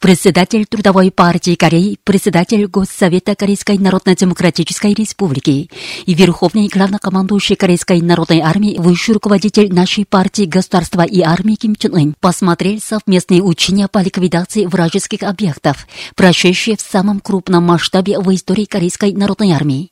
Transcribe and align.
Председатель 0.00 0.64
Трудовой 0.64 1.10
партии 1.10 1.56
Кореи, 1.56 1.98
председатель 2.04 2.66
Госсовета 2.68 3.34
Корейской 3.34 3.78
Народно-Демократической 3.78 4.94
Республики 4.94 5.68
и 6.06 6.14
верховный 6.14 6.68
главнокомандующий 6.68 7.56
Корейской 7.56 8.00
Народной 8.00 8.38
Армии, 8.38 8.76
высший 8.78 9.14
руководитель 9.14 9.74
нашей 9.74 10.06
партии 10.06 10.44
государства 10.44 11.02
и 11.02 11.20
армии 11.20 11.56
Ким 11.56 11.74
Чен 11.74 11.96
Ын 11.96 12.14
посмотрел 12.20 12.78
совместные 12.80 13.42
учения 13.42 13.88
по 13.88 13.98
ликвидации 13.98 14.66
вражеских 14.66 15.24
объектов, 15.24 15.88
прошедшие 16.14 16.76
в 16.76 16.80
самом 16.80 17.18
крупном 17.18 17.64
масштабе 17.64 18.20
в 18.20 18.32
истории 18.32 18.66
Корейской 18.66 19.12
Народной 19.14 19.50
Армии. 19.50 19.90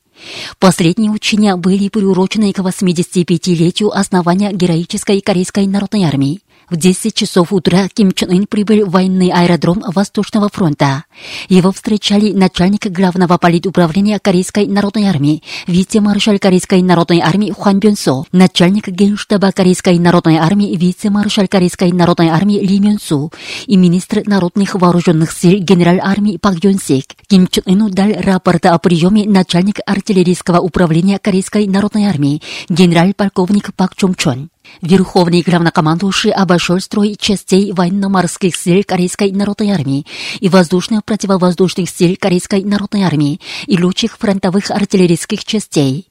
Последние 0.58 1.10
учения 1.10 1.56
были 1.56 1.88
приурочены 1.88 2.52
к 2.52 2.58
85-летию 2.58 3.90
основания 3.90 4.52
героической 4.52 5.20
Корейской 5.20 5.66
Народной 5.66 6.04
Армии. 6.04 6.40
В 6.68 6.76
10 6.76 7.14
часов 7.14 7.52
утра 7.52 7.88
Ким 7.88 8.10
Чен 8.10 8.30
Ын 8.30 8.46
прибыл 8.48 8.86
в 8.86 8.90
военный 8.90 9.30
аэродром 9.30 9.84
Восточного 9.86 10.48
фронта. 10.52 11.04
Его 11.48 11.70
встречали 11.70 12.32
начальник 12.32 12.86
главного 12.86 13.38
политуправления 13.38 14.18
Корейской 14.18 14.66
народной 14.66 15.04
армии, 15.04 15.44
вице-маршал 15.68 16.40
Корейской 16.40 16.82
народной 16.82 17.20
армии 17.20 17.52
Хуан 17.52 17.78
Бён 17.78 17.96
Со, 17.96 18.24
начальник 18.32 18.88
генштаба 18.88 19.52
Корейской 19.52 19.96
народной 20.00 20.38
армии, 20.38 20.74
вице-маршал 20.74 21.46
Корейской 21.46 21.92
народной 21.92 22.30
армии 22.30 22.58
Ли 22.58 22.80
Мён 22.80 22.98
Су 22.98 23.30
и 23.66 23.76
министр 23.76 24.22
народных 24.26 24.74
вооруженных 24.74 25.30
сил 25.30 25.60
генерал 25.60 26.00
армии 26.02 26.36
Пак 26.36 26.64
Йон 26.64 26.80
Сик. 26.80 27.14
Ким 27.28 27.46
Чен 27.46 27.62
Ыну 27.66 27.90
дал 27.90 28.10
рапорт 28.18 28.66
о 28.66 28.76
приеме 28.80 29.24
начальник 29.24 29.78
артиллерийского 29.86 30.58
управления 30.58 31.20
Корейской 31.20 31.68
народной 31.68 32.06
армии, 32.06 32.42
генерал-полковник 32.68 33.72
Пак 33.72 33.94
Чон 33.94 34.16
Чон. 34.16 34.50
Верховный 34.82 35.42
главнокомандующий 35.42 36.30
обошел 36.30 36.80
строй 36.80 37.16
частей 37.18 37.72
военно-морских 37.72 38.54
сил 38.54 38.82
Корейской 38.86 39.32
народной 39.32 39.70
армии 39.70 40.06
и 40.40 40.48
воздушно-противовоздушных 40.48 41.88
сил 41.88 42.16
Корейской 42.20 42.62
народной 42.62 43.02
армии 43.02 43.40
и 43.66 43.80
лучших 43.82 44.18
фронтовых 44.18 44.70
артиллерийских 44.70 45.44
частей. 45.44 46.08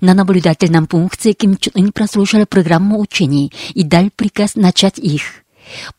На 0.00 0.14
наблюдательном 0.14 0.86
пункте 0.86 1.32
Ким 1.32 1.56
Чун 1.56 1.72
Ын 1.74 1.92
прослушал 1.92 2.46
программу 2.46 3.00
учений 3.00 3.52
и 3.74 3.82
дал 3.82 4.10
приказ 4.14 4.56
начать 4.56 4.98
их. 4.98 5.22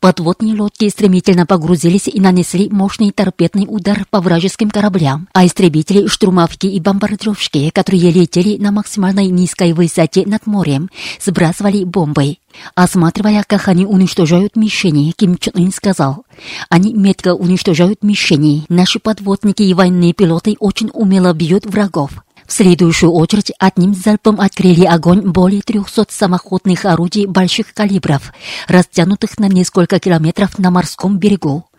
Подводные 0.00 0.54
лодки 0.54 0.88
стремительно 0.88 1.46
погрузились 1.46 2.08
и 2.08 2.20
нанесли 2.20 2.68
мощный 2.70 3.10
торпедный 3.10 3.66
удар 3.68 4.04
по 4.10 4.20
вражеским 4.20 4.70
кораблям, 4.70 5.28
а 5.32 5.46
истребители, 5.46 6.06
штурмовки 6.06 6.66
и 6.66 6.80
бомбардировщики, 6.80 7.70
которые 7.70 8.10
летели 8.10 8.56
на 8.56 8.72
максимальной 8.72 9.26
низкой 9.26 9.72
высоте 9.72 10.24
над 10.26 10.46
морем, 10.46 10.90
сбрасывали 11.20 11.84
бомбы. 11.84 12.36
Осматривая, 12.74 13.44
как 13.46 13.68
они 13.68 13.86
уничтожают 13.86 14.56
мишени, 14.56 15.12
Ким 15.12 15.36
Чен 15.36 15.52
Ын 15.54 15.72
сказал, 15.72 16.24
они 16.68 16.92
метко 16.94 17.34
уничтожают 17.34 18.02
мишени. 18.02 18.64
Наши 18.68 18.98
подводники 18.98 19.62
и 19.62 19.74
военные 19.74 20.12
пилоты 20.12 20.56
очень 20.58 20.90
умело 20.92 21.32
бьют 21.32 21.66
врагов. 21.66 22.10
В 22.50 22.52
следующую 22.52 23.12
очередь 23.12 23.52
одним 23.60 23.94
залпом 23.94 24.40
открыли 24.40 24.84
огонь 24.84 25.20
более 25.20 25.62
300 25.62 26.06
самоходных 26.08 26.84
орудий 26.84 27.26
больших 27.26 27.72
калибров, 27.72 28.32
растянутых 28.66 29.38
на 29.38 29.46
несколько 29.46 30.00
километров 30.00 30.58
на 30.58 30.72
морском 30.72 31.16
берегу. 31.16 31.69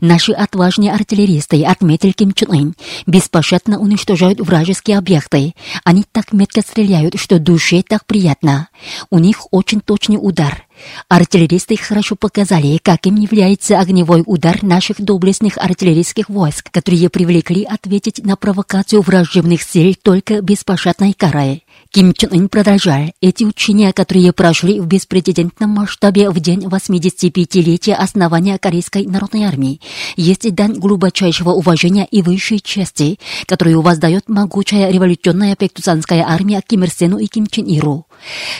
Наши 0.00 0.32
отважные 0.32 0.92
артиллеристы, 0.92 1.64
отметил 1.64 2.12
Ким 2.12 2.32
Чен 2.32 2.50
Ын, 2.50 2.74
беспощадно 3.06 3.78
уничтожают 3.78 4.40
вражеские 4.40 4.98
объекты. 4.98 5.54
Они 5.84 6.04
так 6.10 6.32
метко 6.32 6.60
стреляют, 6.60 7.18
что 7.18 7.38
душе 7.38 7.82
так 7.82 8.06
приятно. 8.06 8.68
У 9.10 9.18
них 9.18 9.46
очень 9.50 9.80
точный 9.80 10.18
удар. 10.20 10.66
Артиллеристы 11.08 11.76
хорошо 11.76 12.16
показали, 12.16 12.78
каким 12.82 13.16
является 13.16 13.78
огневой 13.78 14.22
удар 14.26 14.62
наших 14.62 15.00
доблестных 15.00 15.58
артиллерийских 15.58 16.28
войск, 16.28 16.70
которые 16.70 17.08
привлекли 17.08 17.64
ответить 17.64 18.24
на 18.24 18.36
провокацию 18.36 19.02
враждебных 19.02 19.62
сил 19.62 19.94
только 20.02 20.40
беспощадной 20.40 21.12
карой. 21.12 21.63
Ким 21.94 22.12
Чен 22.12 22.30
Ын 22.32 22.48
продолжал. 22.48 23.12
Эти 23.20 23.44
учения, 23.44 23.92
которые 23.92 24.32
прошли 24.32 24.80
в 24.80 24.86
беспрецедентном 24.86 25.70
масштабе 25.70 26.28
в 26.28 26.40
день 26.40 26.66
85-летия 26.66 27.94
основания 27.94 28.58
Корейской 28.58 29.06
народной 29.06 29.44
армии, 29.44 29.80
есть 30.16 30.52
дань 30.56 30.72
глубочайшего 30.72 31.50
уважения 31.50 32.04
и 32.04 32.20
высшей 32.20 32.58
чести, 32.58 33.20
которую 33.46 33.80
воздает 33.80 34.28
могучая 34.28 34.90
революционная 34.90 35.54
пектусанская 35.54 36.24
армия 36.26 36.60
Ким 36.66 36.82
Ир 36.82 36.90
Сену 36.90 37.18
и 37.18 37.28
Ким 37.28 37.46
Чен 37.46 37.66
Иру. 37.66 38.08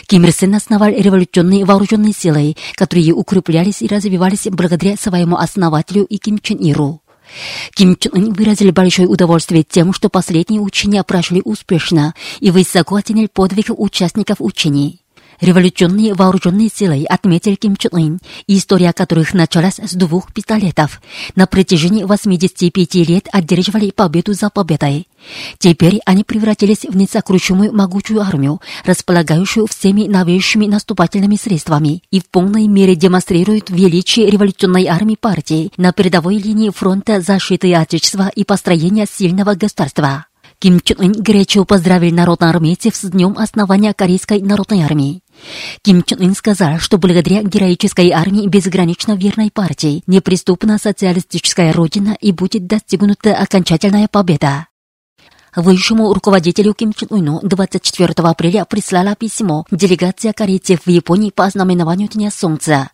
Ким 0.07 0.23
Ир 0.23 0.31
Сен 0.31 0.55
основал 0.55 0.87
революционные 0.91 1.65
вооруженные 1.65 2.13
силы, 2.13 2.55
которые 2.75 3.11
укреплялись 3.11 3.81
и 3.81 3.87
развивались 3.87 4.45
благодаря 4.45 4.95
своему 4.95 5.35
основателю 5.35 6.05
и 6.05 6.19
Ким 6.19 6.39
Чен 6.39 6.59
Иру. 6.59 7.01
Ким 7.73 7.95
Чен 7.95 8.11
Ын 8.13 8.33
выразил 8.33 8.71
большое 8.71 9.07
удовольствие 9.07 9.63
тем, 9.63 9.93
что 9.93 10.09
последние 10.09 10.61
учения 10.61 11.03
прошли 11.03 11.41
успешно 11.43 12.13
и 12.39 12.51
высоко 12.51 12.95
оценил 12.95 13.27
подвиг 13.27 13.67
участников 13.69 14.37
учений. 14.39 15.04
Революционные 15.41 16.13
вооруженные 16.13 16.69
силы 16.73 17.05
отметил 17.09 17.55
Ким 17.57 17.75
Чен 17.75 17.91
Ын, 17.93 18.19
история 18.47 18.93
которых 18.93 19.33
началась 19.33 19.79
с 19.79 19.93
двух 19.93 20.33
пистолетов. 20.33 21.01
На 21.35 21.45
протяжении 21.47 22.03
85 22.03 22.95
лет 23.07 23.27
одерживали 23.31 23.91
победу 23.91 24.33
за 24.33 24.49
победой. 24.49 25.07
Теперь 25.57 25.99
они 26.05 26.23
превратились 26.23 26.85
в 26.87 26.95
несокрушимую 26.95 27.73
могучую 27.73 28.21
армию, 28.21 28.61
располагающую 28.85 29.67
всеми 29.67 30.07
новейшими 30.07 30.67
наступательными 30.67 31.35
средствами 31.35 32.03
и 32.11 32.19
в 32.19 32.29
полной 32.29 32.67
мере 32.67 32.95
демонстрируют 32.95 33.69
величие 33.69 34.29
революционной 34.29 34.85
армии 34.85 35.17
партии 35.19 35.71
на 35.77 35.91
передовой 35.93 36.37
линии 36.37 36.69
фронта 36.69 37.21
защиты 37.21 37.73
Отечества 37.73 38.31
и 38.33 38.43
построения 38.43 39.07
сильного 39.11 39.55
государства. 39.55 40.27
Ким 40.59 40.79
Чен 40.79 40.97
Ын 40.99 41.11
горячо 41.11 41.65
поздравил 41.65 42.13
народноармейцев 42.13 42.95
с 42.95 43.01
днем 43.01 43.37
основания 43.37 43.93
Корейской 43.93 44.41
народной 44.41 44.83
армии. 44.83 45.21
Ким 45.81 46.03
Чен 46.03 46.21
Ын 46.21 46.35
сказал, 46.35 46.79
что 46.79 46.97
благодаря 46.97 47.43
героической 47.43 48.11
армии 48.11 48.47
безгранично 48.47 49.13
верной 49.13 49.51
партии 49.51 50.03
неприступна 50.07 50.77
социалистическая 50.77 51.71
родина 51.71 52.17
и 52.19 52.31
будет 52.31 52.67
достигнута 52.67 53.35
окончательная 53.35 54.07
победа. 54.07 54.67
Высшему 55.55 56.13
руководителю 56.13 56.73
Ким 56.73 56.91
Чен 56.91 57.07
Ыну 57.11 57.39
24 57.41 58.13
апреля 58.17 58.65
прислала 58.65 59.15
письмо 59.15 59.65
делегация 59.71 60.33
корейцев 60.33 60.81
в 60.85 60.89
Японии 60.89 61.29
по 61.29 61.45
ознаменованию 61.45 62.09
Дня 62.09 62.29
Солнца. 62.29 62.89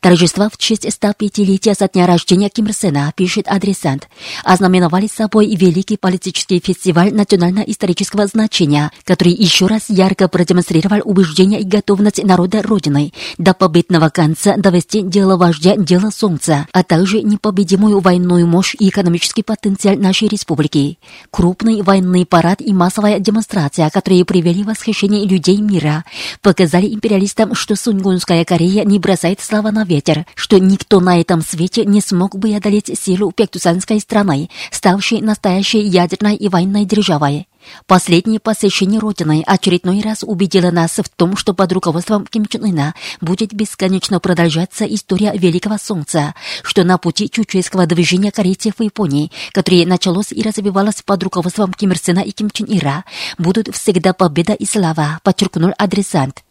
Торжества 0.00 0.48
в 0.48 0.56
честь 0.56 0.86
105-летия 0.86 1.74
со 1.74 1.88
дня 1.88 2.06
рождения 2.06 2.48
Ким 2.48 2.66
Ир 2.66 2.72
Сена, 2.72 3.12
пишет 3.14 3.46
адресант, 3.48 4.08
ознаменовали 4.44 5.08
собой 5.08 5.54
великий 5.54 5.98
политический 5.98 6.58
фестиваль 6.58 7.12
национально-исторического 7.12 8.26
значения, 8.26 8.90
который 9.04 9.32
еще 9.32 9.66
раз 9.66 9.90
ярко 9.90 10.28
продемонстрировал 10.28 11.02
убеждение 11.04 11.60
и 11.60 11.64
готовность 11.64 12.24
народа 12.24 12.62
Родины 12.62 13.12
до 13.36 13.52
победного 13.52 14.08
конца 14.08 14.56
довести 14.56 15.02
дело 15.02 15.36
вождя 15.36 15.76
дело 15.76 16.08
Солнца, 16.08 16.66
а 16.72 16.82
также 16.82 17.20
непобедимую 17.20 18.00
военную 18.00 18.46
мощь 18.46 18.74
и 18.78 18.88
экономический 18.88 19.42
потенциал 19.42 19.96
нашей 19.96 20.28
республики. 20.28 20.98
Крупный 21.30 21.82
военный 21.82 22.05
военный 22.06 22.24
парад 22.24 22.60
и 22.60 22.72
массовая 22.72 23.18
демонстрация, 23.18 23.90
которые 23.90 24.24
привели 24.24 24.62
восхищение 24.62 25.26
людей 25.26 25.58
мира, 25.58 26.04
показали 26.40 26.86
империалистам, 26.86 27.54
что 27.54 27.74
Сунгунская 27.76 28.44
Корея 28.44 28.84
не 28.84 28.98
бросает 28.98 29.40
слова 29.40 29.70
на 29.70 29.84
ветер, 29.84 30.24
что 30.34 30.58
никто 30.58 31.00
на 31.00 31.20
этом 31.20 31.42
свете 31.42 31.84
не 31.84 32.00
смог 32.00 32.36
бы 32.36 32.54
одолеть 32.54 32.96
силу 32.98 33.32
пектусанской 33.32 34.00
страны, 34.00 34.48
ставшей 34.70 35.20
настоящей 35.20 35.80
ядерной 35.80 36.36
и 36.36 36.48
военной 36.48 36.84
державой. 36.84 37.48
Последнее 37.86 38.40
посещение 38.40 39.00
Родины 39.00 39.42
очередной 39.46 40.00
раз 40.00 40.22
убедило 40.22 40.70
нас 40.70 40.92
в 40.92 41.08
том, 41.08 41.36
что 41.36 41.54
под 41.54 41.72
руководством 41.72 42.26
Ким 42.26 42.46
Чен 42.46 42.64
Ына 42.64 42.94
будет 43.20 43.52
бесконечно 43.52 44.20
продолжаться 44.20 44.84
история 44.84 45.32
Великого 45.36 45.78
Солнца, 45.78 46.34
что 46.62 46.84
на 46.84 46.98
пути 46.98 47.28
чучуйского 47.30 47.86
движения 47.86 48.32
корейцев 48.32 48.74
в 48.78 48.82
Японии, 48.82 49.30
которое 49.52 49.86
началось 49.86 50.32
и 50.32 50.42
развивалось 50.42 51.02
под 51.02 51.22
руководством 51.22 51.72
Ким 51.72 51.92
Ир 51.92 51.98
Сена 51.98 52.20
и 52.20 52.30
Ким 52.30 52.50
Чен 52.50 52.66
Ира, 52.68 53.04
будут 53.38 53.74
всегда 53.74 54.12
победа 54.12 54.52
и 54.52 54.64
слава, 54.64 55.20
подчеркнул 55.22 55.72
адресант. 55.76 56.45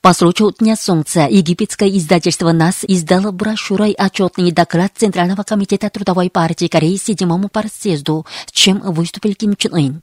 По 0.00 0.14
случаю 0.14 0.54
Дня 0.56 0.76
Солнца 0.76 1.26
египетское 1.28 1.88
издательство 1.88 2.52
НАС 2.52 2.84
издало 2.86 3.32
брошюрой 3.32 3.92
отчетный 3.98 4.52
доклад 4.52 4.92
Центрального 4.96 5.42
комитета 5.42 5.90
Трудовой 5.90 6.30
партии 6.30 6.68
Кореи 6.68 6.94
седьмому 6.96 7.48
парсъезду, 7.48 8.24
с 8.46 8.52
чем 8.52 8.78
выступил 8.78 9.34
Ким 9.34 9.56
Чен 9.56 9.74
Ын. 9.74 10.02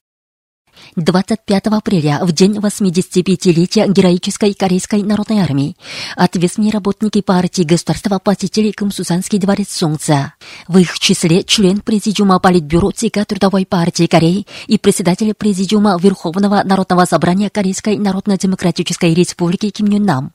25 0.95 1.67
апреля, 1.67 2.19
в 2.21 2.31
день 2.31 2.57
85-летия 2.57 3.91
героической 3.91 4.53
Корейской 4.53 5.01
народной 5.01 5.39
армии, 5.39 5.75
ответственные 6.15 6.71
работники 6.71 7.21
партии 7.21 7.63
государства 7.63 8.19
посетили 8.19 8.71
Камсусанский 8.71 9.39
дворец 9.39 9.69
Солнца. 9.71 10.33
В 10.67 10.77
их 10.77 10.99
числе 10.99 11.43
член 11.43 11.81
Президиума 11.81 12.39
Политбюро 12.39 12.91
ЦК 12.91 13.25
Трудовой 13.25 13.65
партии 13.65 14.07
Кореи 14.07 14.45
и 14.67 14.77
председатель 14.77 15.33
Президиума 15.33 15.97
Верховного 15.99 16.61
Народного 16.63 17.05
собрания 17.05 17.49
Корейской 17.49 17.97
Народно-Демократической 17.97 19.13
Республики 19.13 19.69
Ким 19.69 19.87
Юн 19.87 20.03
Нам, 20.03 20.31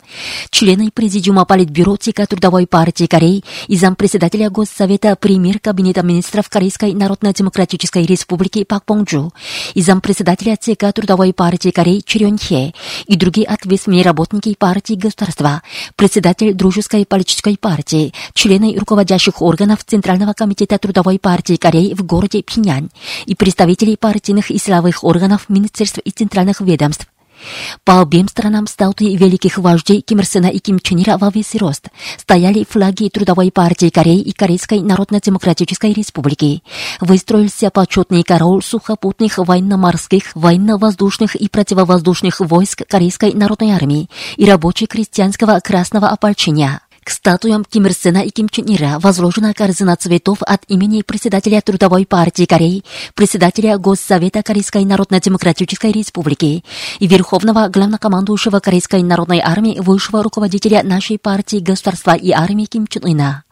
члены 0.51 0.91
Президиума 0.91 1.45
Политбюро 1.45 1.97
ЦК 1.97 2.27
Трудовой 2.27 2.67
партии 2.67 3.07
Кореи 3.07 3.45
и 3.69 3.77
зампредседателя 3.77 4.51
Госсовета 4.51 5.17
премьер 5.17 5.59
Кабинета 5.61 6.03
министров 6.03 6.49
Корейской 6.49 6.93
Народно-Демократической 6.93 8.05
Республики 8.05 8.65
Пак 8.65 8.85
Понджу 8.85 9.33
и 9.75 9.83
зампредседателя 9.83 10.30
ЦК 10.37 10.93
Трудовой 10.93 11.33
партии 11.33 11.71
Кореи 11.71 12.01
Чирён 12.05 12.39
Хе 12.39 12.73
и 13.07 13.17
другие 13.17 13.47
ответственные 13.47 14.03
работники 14.03 14.55
партии 14.59 14.95
государства, 14.95 15.63
председатель 15.97 16.55
Дружеской 16.55 17.07
политической 17.07 17.57
партии, 17.57 18.13
члены 18.35 18.79
руководящих 18.79 19.43
органов 19.43 19.85
Центрального 19.85 20.33
комитета 20.33 20.79
Трудовой 20.79 21.19
партии 21.19 21.57
Кореи 21.57 21.95
в 21.95 22.05
городе 22.05 22.43
Пинянь 22.43 22.91
и 23.27 23.35
представители 23.35 23.97
партийных 23.97 24.51
и 24.51 24.59
силовых 24.59 25.05
органов 25.05 25.49
министерств 25.49 25.99
и 25.99 26.11
центральных 26.11 26.61
ведомств. 26.61 27.07
По 27.85 28.01
обеим 28.01 28.29
сторонам 28.29 28.67
статуи 28.67 29.17
великих 29.17 29.59
вождей 29.59 30.01
Ким 30.01 30.19
Ир 30.19 30.27
Сена 30.27 30.47
и 30.47 30.59
Ким 30.59 30.79
Чен 30.81 31.03
Ира 31.03 31.19
во 31.19 31.31
весь 31.31 31.55
рост 31.55 31.89
стояли 32.19 32.67
флаги 32.69 33.09
Трудовой 33.09 33.51
партии 33.51 33.91
Кореи 33.91 34.21
и 34.21 34.33
Корейской 34.33 34.81
Народно-Демократической 34.81 35.93
Республики. 35.93 36.63
Выстроился 37.01 37.71
почетный 37.71 38.23
король 38.23 38.63
сухопутных 38.63 39.39
военно-морских, 39.39 40.35
военно-воздушных 40.35 41.35
и 41.37 41.49
противовоздушных 41.49 42.41
войск 42.41 42.83
Корейской 42.89 43.33
Народной 43.33 43.71
Армии 43.71 44.09
и 44.37 44.45
рабоче-крестьянского 44.45 45.61
красного 45.61 46.09
ополчения. 46.09 46.81
К 47.11 47.13
статуям 47.13 47.65
Ким 47.65 47.87
Ир 47.87 47.93
Сена 47.93 48.19
и 48.19 48.31
Ким 48.31 48.49
Чен 48.49 48.67
Ира 48.69 49.01
возложена 49.01 49.53
корзина 49.53 49.97
цветов 49.97 50.39
от 50.43 50.63
имени 50.69 51.03
председателя 51.03 51.61
Трудовой 51.61 52.07
партии 52.07 52.47
Кореи, 52.47 52.85
председателя 53.17 53.79
Госсовета 53.79 54.45
Корейской 54.45 54.85
Народно-Демократической 54.85 55.91
Республики 55.91 56.65
и 57.01 57.07
верховного 57.09 57.67
главнокомандующего 57.67 58.61
Корейской 58.61 59.03
Народной 59.03 59.41
армии 59.41 59.81
высшего 59.81 60.23
руководителя 60.23 60.85
нашей 60.85 61.19
партии 61.19 61.57
государства 61.57 62.15
и 62.15 62.31
армии 62.31 62.67
Ким 62.67 62.87
Чен 62.87 63.05
Ына. 63.05 63.43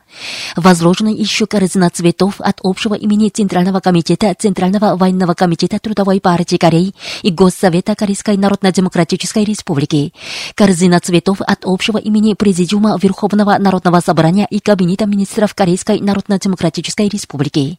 Возложена 0.56 1.08
еще 1.08 1.46
корзина 1.46 1.90
цветов 1.90 2.40
от 2.40 2.60
общего 2.62 2.94
имени 2.94 3.28
Центрального 3.28 3.81
комитета 3.81 4.34
Центрального 4.38 4.96
военного 4.96 5.34
комитета 5.34 5.78
Трудовой 5.78 6.20
партии 6.20 6.56
Кореи 6.56 6.94
и 7.22 7.31
Госсовета 7.31 7.94
Корейской 7.94 8.37
Народно-Демократической 8.37 9.44
Республики. 9.44 10.12
Корзина 10.55 11.00
цветов 11.00 11.40
от 11.40 11.60
общего 11.64 11.99
имени 11.99 12.34
Президиума 12.34 12.99
Верховного 13.00 13.56
Народного 13.58 14.00
собрания 14.00 14.46
и 14.50 14.60
Кабинета 14.60 15.06
министров 15.06 15.55
Корейской 15.55 16.00
Народно-Демократической 16.00 17.08
Республики. 17.08 17.78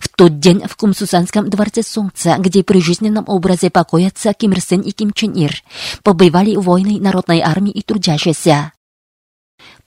В 0.00 0.08
тот 0.08 0.38
день 0.38 0.62
в 0.66 0.76
Кумсусанском 0.76 1.50
дворце 1.50 1.82
Солнца, 1.82 2.36
где 2.38 2.62
при 2.62 2.80
жизненном 2.80 3.24
образе 3.26 3.70
покоятся 3.70 4.32
Ким 4.32 4.52
Ир 4.52 4.60
Сен 4.60 4.80
и 4.80 4.92
Ким 4.92 5.12
Чен 5.12 5.32
Ир, 5.32 5.62
побывали 6.02 6.54
воины 6.56 7.00
народной 7.00 7.40
армии 7.40 7.72
и 7.72 7.82
трудящиеся. 7.82 8.72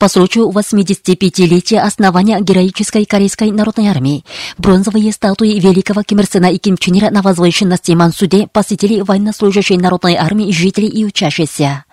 По 0.01 0.07
случаю 0.07 0.49
85-летия 0.49 1.77
основания 1.77 2.41
героической 2.41 3.05
Корейской 3.05 3.51
народной 3.51 3.87
армии, 3.87 4.25
бронзовые 4.57 5.11
статуи 5.11 5.59
великого 5.59 6.01
Ким 6.01 6.21
Ир 6.21 6.25
Сена 6.25 6.51
и 6.51 6.57
Ким 6.57 6.75
Чен 6.75 7.13
на 7.13 7.21
возвышенности 7.21 7.91
Мансуде 7.91 8.47
посетили 8.51 9.01
военнослужащие 9.01 9.77
народной 9.77 10.15
армии, 10.15 10.51
жители 10.51 10.87
и 10.87 11.05
учащиеся. 11.05 11.85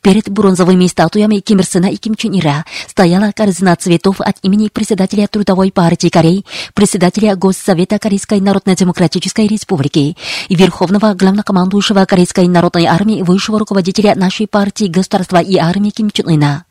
Перед 0.00 0.28
бронзовыми 0.28 0.86
статуями 0.86 1.40
Ким 1.40 1.58
Ир 1.58 1.66
Сена 1.66 1.86
и 1.86 1.96
Ким 1.96 2.14
Чен 2.14 2.38
Ира 2.38 2.64
стояла 2.88 3.32
корзина 3.32 3.76
цветов 3.76 4.20
от 4.20 4.36
имени 4.42 4.68
председателя 4.68 5.26
Трудовой 5.28 5.70
партии 5.70 6.08
Кореи, 6.08 6.44
председателя 6.74 7.36
Госсовета 7.36 7.98
Корейской 7.98 8.40
Народно-Демократической 8.40 9.46
Республики 9.46 10.16
и 10.48 10.54
верховного 10.54 11.14
главнокомандующего 11.14 12.04
Корейской 12.04 12.48
народной 12.48 12.86
армии 12.86 13.22
высшего 13.22 13.58
руководителя 13.58 14.14
нашей 14.14 14.46
партии 14.46 14.86
государства 14.86 15.38
и 15.38 15.56
армии 15.56 15.90
Ким 15.90 16.10
Чен 16.10 16.28
Ына. 16.28 16.64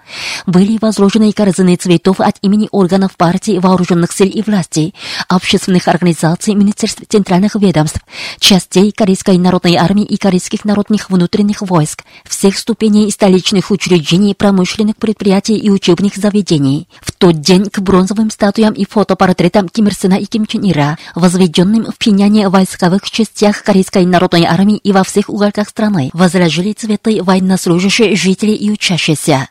Были 0.45 0.77
возложены 0.81 1.31
корзины 1.31 1.75
цветов 1.75 2.19
от 2.19 2.37
имени 2.41 2.67
органов 2.71 3.15
партии, 3.15 3.59
вооруженных 3.59 4.11
сил 4.11 4.27
и 4.27 4.41
власти, 4.41 4.93
общественных 5.27 5.87
организаций, 5.87 6.55
министерств 6.55 7.03
центральных 7.07 7.55
ведомств, 7.55 8.01
частей 8.39 8.91
Корейской 8.91 9.37
народной 9.37 9.75
армии 9.75 10.03
и 10.03 10.17
корейских 10.17 10.65
народных 10.65 11.09
внутренних 11.09 11.61
войск, 11.61 12.03
всех 12.25 12.57
ступеней 12.57 12.80
столичных 13.11 13.69
учреждений, 13.69 14.33
промышленных 14.33 14.95
предприятий 14.97 15.55
и 15.57 15.69
учебных 15.69 16.15
заведений. 16.15 16.87
В 17.01 17.11
тот 17.11 17.39
день 17.39 17.69
к 17.69 17.79
бронзовым 17.79 18.31
статуям 18.31 18.73
и 18.73 18.85
фотопортретам 18.85 19.69
Ким 19.69 19.87
Ир 19.87 19.93
Сена 19.93 20.15
и 20.15 20.25
Ким 20.25 20.47
Чен 20.47 20.69
Ира, 20.69 20.97
возведенным 21.13 21.85
в 21.85 21.97
Пиняне 21.97 22.49
войсковых 22.49 23.09
частях 23.09 23.63
Корейской 23.63 24.05
народной 24.05 24.45
армии 24.45 24.77
и 24.77 24.91
во 24.91 25.03
всех 25.03 25.29
уголках 25.29 25.69
страны, 25.69 26.09
возложили 26.13 26.73
цветы 26.73 27.21
военнослужащие, 27.21 28.15
жители 28.15 28.51
и 28.51 28.71
учащиеся 28.71 29.50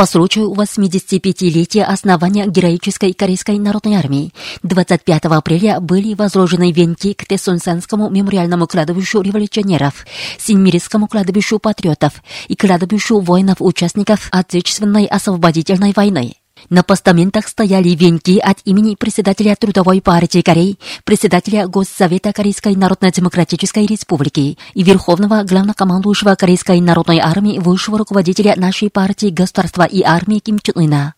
по 0.00 0.06
случаю 0.06 0.50
85-летия 0.54 1.82
основания 1.84 2.46
героической 2.46 3.12
Корейской 3.12 3.58
народной 3.58 3.96
армии 3.96 4.32
25 4.62 5.26
апреля 5.26 5.78
были 5.78 6.14
возложены 6.14 6.72
венки 6.72 7.12
к 7.12 7.26
Тесунсанскому 7.26 8.08
мемориальному 8.08 8.66
кладбищу 8.66 9.20
революционеров, 9.20 10.06
Синьмирскому 10.38 11.06
кладбищу 11.06 11.58
патриотов 11.58 12.14
и 12.48 12.56
кладбищу 12.56 13.20
воинов-участников 13.20 14.30
Отечественной 14.32 15.04
освободительной 15.04 15.92
войны. 15.94 16.39
На 16.68 16.82
постаментах 16.82 17.48
стояли 17.48 17.90
венки 17.90 18.38
от 18.38 18.58
имени 18.64 18.96
председателя 18.96 19.56
Трудовой 19.56 20.00
партии 20.00 20.42
Кореи, 20.42 20.78
председателя 21.04 21.66
Госсовета 21.66 22.32
Корейской 22.32 22.76
Народно-Демократической 22.76 23.86
Республики 23.86 24.58
и 24.74 24.82
верховного 24.82 25.42
главнокомандующего 25.42 26.34
Корейской 26.34 26.80
народной 26.80 27.18
армии 27.18 27.58
высшего 27.58 27.98
руководителя 27.98 28.54
нашей 28.56 28.90
партии 28.90 29.30
государства 29.30 29.84
и 29.84 30.02
армии 30.02 30.38
Ким 30.38 30.58
Чен 30.58 30.74
Ына. 30.76 31.14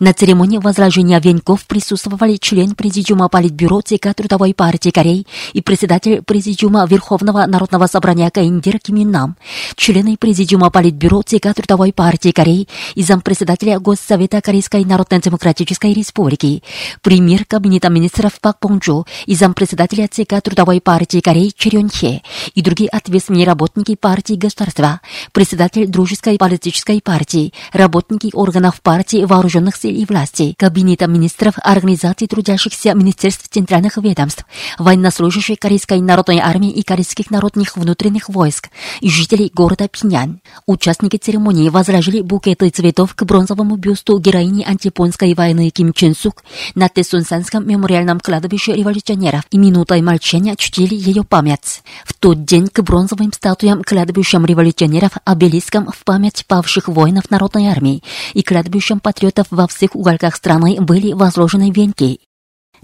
На 0.00 0.12
церемонии 0.12 0.58
возложения 0.58 1.20
венков 1.20 1.66
присутствовали 1.66 2.36
член 2.36 2.74
Президиума 2.74 3.28
Политбюро 3.28 3.80
ЦК 3.80 4.14
Трудовой 4.14 4.54
партии 4.54 4.90
Кореи 4.90 5.26
и 5.52 5.60
председатель 5.60 6.22
Президиума 6.22 6.86
Верховного 6.86 7.46
Народного 7.46 7.86
собрания 7.86 8.30
Каиндир 8.30 8.78
Ким 8.78 8.96
Юн 8.96 9.10
Нам, 9.10 9.36
члены 9.76 10.16
Президиума 10.16 10.70
Политбюро 10.70 11.22
ЦК 11.22 11.54
Трудовой 11.54 11.92
партии 11.92 12.30
Кореи 12.30 12.68
и 12.94 13.02
зампредседателя 13.02 13.78
Госсовета 13.80 14.40
Корейской 14.40 14.84
Народно-Демократической 14.84 15.92
Республики, 15.92 16.62
премьер 17.02 17.44
Кабинета 17.44 17.88
министров 17.88 18.40
Пак 18.40 18.60
Понджу 18.60 19.06
и 19.26 19.34
зампредседателя 19.34 20.08
ЦК 20.08 20.40
Трудовой 20.42 20.80
партии 20.80 21.20
Кореи 21.20 21.52
Чирён 21.56 21.90
Хе 21.90 22.22
и 22.54 22.62
другие 22.62 22.88
ответственные 22.90 23.46
работники 23.46 23.94
партии 23.96 24.34
государства, 24.34 25.00
председатель 25.32 25.86
Дружеской 25.86 26.38
политической 26.38 27.00
партии, 27.00 27.52
работники 27.72 28.30
органов 28.32 28.80
партии 28.82 29.24
вооруженных 29.24 29.47
вооруженных 29.48 29.76
сил 29.76 29.90
и 29.90 30.04
власти, 30.04 30.54
Кабинета 30.58 31.06
министров, 31.06 31.54
организаций 31.62 32.28
трудящихся 32.28 32.92
министерств 32.92 33.48
центральных 33.48 33.96
ведомств, 33.96 34.44
военнослужащие 34.78 35.56
Корейской 35.56 36.00
народной 36.00 36.38
армии 36.38 36.70
и 36.70 36.82
корейских 36.82 37.30
народных 37.30 37.76
внутренних 37.76 38.28
войск 38.28 38.68
и 39.00 39.08
жителей 39.08 39.50
города 39.54 39.88
Пиньян. 39.88 40.40
Участники 40.66 41.16
церемонии 41.16 41.70
возложили 41.70 42.20
букеты 42.20 42.68
цветов 42.68 43.14
к 43.14 43.24
бронзовому 43.24 43.76
бюсту 43.76 44.18
героини 44.18 44.64
антипонской 44.64 45.32
войны 45.32 45.70
Ким 45.70 45.94
Чен 45.94 46.14
Сук 46.14 46.44
на 46.74 46.90
Тесунсанском 46.90 47.66
мемориальном 47.66 48.20
кладбище 48.20 48.74
революционеров 48.74 49.44
и 49.50 49.56
минутой 49.56 50.02
молчания 50.02 50.56
чтили 50.56 50.94
ее 50.94 51.24
память. 51.24 51.82
В 52.04 52.12
тот 52.12 52.44
день 52.44 52.68
к 52.68 52.82
бронзовым 52.82 53.32
статуям 53.32 53.82
кладбищам 53.82 54.44
революционеров 54.44 55.12
обелискам 55.24 55.90
в 55.90 56.04
память 56.04 56.44
павших 56.46 56.88
воинов 56.88 57.30
народной 57.30 57.68
армии 57.68 58.02
и 58.34 58.42
кладбищам 58.42 59.00
патриотов 59.00 59.37
во 59.50 59.66
всех 59.66 59.94
уголках 59.94 60.36
страны 60.36 60.80
были 60.80 61.12
возложены 61.12 61.70
венки. 61.70 62.20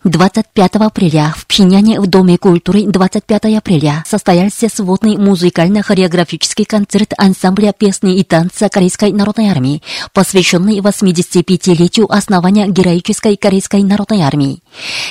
25 0.04 0.76
апреля 0.76 1.32
в 1.34 1.46
Пхеняне 1.46 1.98
в 1.98 2.06
Доме 2.06 2.36
культуры 2.36 2.82
25 2.82 3.56
апреля 3.56 4.04
состоялся 4.06 4.68
сводный 4.68 5.16
музыкально-хореографический 5.16 6.66
концерт 6.66 7.14
ансамбля 7.16 7.72
песни 7.72 8.18
и 8.18 8.22
танца 8.22 8.68
Корейской 8.68 9.12
народной 9.12 9.48
армии, 9.48 9.82
посвященный 10.12 10.80
85-летию 10.80 12.12
основания 12.12 12.66
героической 12.68 13.38
Корейской 13.38 13.82
народной 13.82 14.20
армии. 14.20 14.58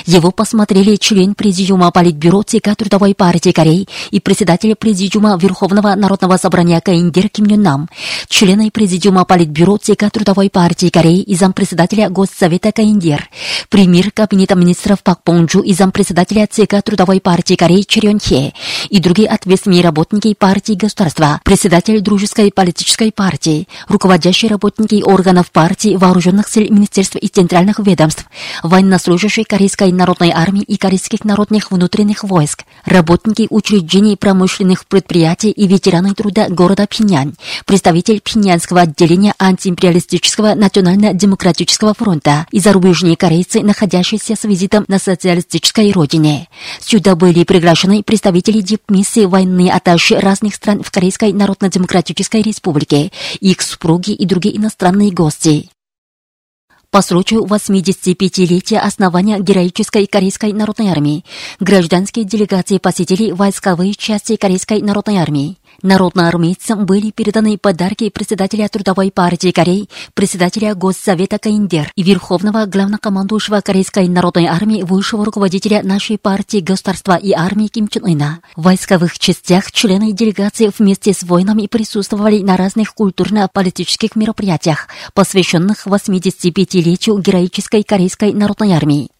Его 0.06 0.30
посмотрели 0.30 0.94
член 0.94 1.34
Президиума 1.34 1.90
Политбюро 1.90 2.42
ЦК 2.42 2.76
Трудовой 2.76 3.16
партии 3.16 3.50
Кореи 3.50 3.88
и 4.12 4.20
председатель 4.20 4.76
Президиума 4.76 5.36
Верховного 5.36 5.96
Народного 5.96 6.36
собрания 6.36 6.80
Каиндер 6.80 7.30
Ким 7.30 7.46
Юн 7.46 7.62
Нам, 7.62 7.88
члены 8.28 8.70
Президиума 8.70 9.24
Политбюро 9.24 9.76
ЦК 9.76 10.12
Трудовой 10.12 10.50
партии 10.50 10.90
Кореи 10.90 11.20
и 11.20 11.34
зампредседателя 11.34 12.10
Госсовета 12.10 12.70
Каиндер, 12.70 13.28
премьер 13.68 14.12
Кабинета 14.12 14.54
министров 14.84 15.02
Пак 15.02 15.22
Понджу 15.22 15.60
и 15.60 15.72
зампредседателя 15.72 16.46
ЦК 16.46 16.82
Трудовой 16.84 17.20
партии 17.20 17.54
Кореи 17.54 17.82
Черен 17.82 18.20
Хе 18.20 18.52
и 18.90 19.00
другие 19.00 19.28
ответственные 19.28 19.80
работники 19.80 20.34
партии 20.34 20.74
государства, 20.74 21.40
председатель 21.42 22.00
Дружеской 22.00 22.52
политической 22.52 23.10
партии, 23.10 23.66
руководящие 23.88 24.50
работники 24.50 25.02
органов 25.02 25.50
партии, 25.50 25.96
вооруженных 25.96 26.48
сил 26.48 26.66
министерств 26.70 27.16
и 27.16 27.28
центральных 27.28 27.78
ведомств, 27.78 28.26
военнослужащие 28.62 29.46
Корейской 29.46 29.90
народной 29.90 30.30
армии 30.30 30.62
и 30.62 30.76
корейских 30.76 31.24
народных 31.24 31.70
внутренних 31.70 32.22
войск, 32.22 32.64
работники 32.84 33.46
учреждений 33.48 34.18
промышленных 34.18 34.86
предприятий 34.86 35.50
и 35.50 35.66
ветераны 35.66 36.12
труда 36.12 36.48
города 36.50 36.86
Пиньян, 36.86 37.34
представитель 37.64 38.20
Пиньянского 38.20 38.82
отделения 38.82 39.34
антиимпериалистического 39.38 40.54
национально-демократического 40.54 41.94
фронта 41.94 42.46
и 42.50 42.60
зарубежные 42.60 43.16
корейцы, 43.16 43.62
находящиеся 43.62 44.36
с 44.36 44.44
визитом 44.44 44.73
на 44.88 44.98
социалистической 44.98 45.92
родине. 45.92 46.48
Сюда 46.80 47.14
были 47.14 47.44
приглашены 47.44 48.02
представители 48.02 48.60
дипмиссии 48.60 49.26
военные 49.26 49.72
атташи 49.72 50.18
разных 50.18 50.54
стран 50.54 50.82
в 50.82 50.90
Корейской 50.90 51.32
Народно-Демократической 51.32 52.42
Республике, 52.42 53.12
их 53.40 53.62
супруги 53.62 54.10
и 54.10 54.24
другие 54.24 54.56
иностранные 54.56 55.12
гости 55.12 55.70
по 56.94 57.02
случаю 57.02 57.44
85-летия 57.44 58.78
основания 58.78 59.40
героической 59.40 60.06
Корейской 60.06 60.52
народной 60.52 60.90
армии. 60.90 61.24
Гражданские 61.58 62.24
делегации 62.24 62.78
посетили 62.78 63.32
войсковые 63.32 63.94
части 63.94 64.36
Корейской 64.36 64.80
народной 64.80 65.16
армии. 65.16 65.56
Народноармейцам 65.82 66.86
были 66.86 67.10
переданы 67.10 67.58
подарки 67.58 68.08
председателя 68.08 68.68
Трудовой 68.68 69.10
партии 69.10 69.50
Кореи, 69.50 69.88
председателя 70.14 70.74
Госсовета 70.74 71.38
Каиндер 71.38 71.90
и 71.96 72.02
верховного 72.02 72.66
главнокомандующего 72.66 73.60
Корейской 73.60 74.08
народной 74.08 74.46
армии 74.46 74.82
высшего 74.82 75.24
руководителя 75.24 75.82
нашей 75.82 76.16
партии 76.16 76.60
государства 76.60 77.16
и 77.16 77.32
армии 77.32 77.66
Ким 77.66 77.88
Чен 77.88 78.04
Ына. 78.06 78.40
В 78.56 78.62
войсковых 78.62 79.18
частях 79.18 79.72
члены 79.72 80.12
делегации 80.12 80.70
вместе 80.76 81.12
с 81.12 81.22
воинами 81.22 81.66
присутствовали 81.66 82.40
на 82.42 82.56
разных 82.56 82.94
культурно-политических 82.94 84.16
мероприятиях, 84.16 84.88
посвященных 85.12 85.86
85-летию 86.84 87.18
героической 87.18 87.82
Корейской 87.82 88.32
народной 88.32 88.72
армии. 88.72 89.13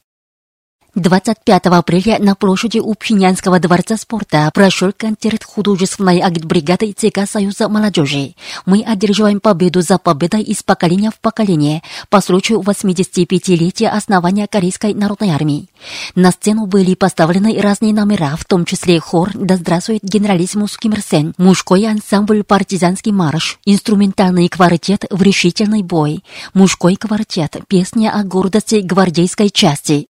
25 0.94 1.66
апреля 1.66 2.18
на 2.20 2.36
площади 2.36 2.78
у 2.78 2.94
Пхенянского 2.94 3.58
дворца 3.58 3.96
спорта 3.96 4.48
прошел 4.54 4.92
концерт 4.96 5.42
художественной 5.42 6.20
агитбригады 6.20 6.92
ЦК 6.92 7.28
Союза 7.28 7.68
молодежи. 7.68 8.34
Мы 8.64 8.82
одерживаем 8.82 9.40
победу 9.40 9.80
за 9.80 9.98
победой 9.98 10.42
из 10.42 10.62
поколения 10.62 11.10
в 11.10 11.18
поколение 11.18 11.82
по 12.10 12.20
случаю 12.20 12.60
85-летия 12.60 13.88
основания 13.88 14.46
Корейской 14.46 14.94
народной 14.94 15.30
армии. 15.30 15.68
На 16.14 16.30
сцену 16.30 16.66
были 16.66 16.94
поставлены 16.94 17.60
разные 17.60 17.92
номера, 17.92 18.36
в 18.36 18.44
том 18.44 18.64
числе 18.64 19.00
хор 19.00 19.30
«Да 19.34 19.56
здравствует 19.56 20.04
генералиссимус 20.04 20.76
Ким 20.78 20.92
Ир 20.92 21.02
Сен», 21.02 21.34
мужской 21.38 21.86
ансамбль 21.86 22.44
«Партизанский 22.44 23.10
марш», 23.10 23.58
инструментальный 23.64 24.48
квартет 24.48 25.06
«В 25.10 25.20
решительный 25.22 25.82
бой», 25.82 26.22
мужской 26.52 26.94
квартет 26.94 27.56
«Песня 27.66 28.12
о 28.14 28.22
гордости 28.22 28.76
гвардейской 28.76 29.50
части», 29.50 30.06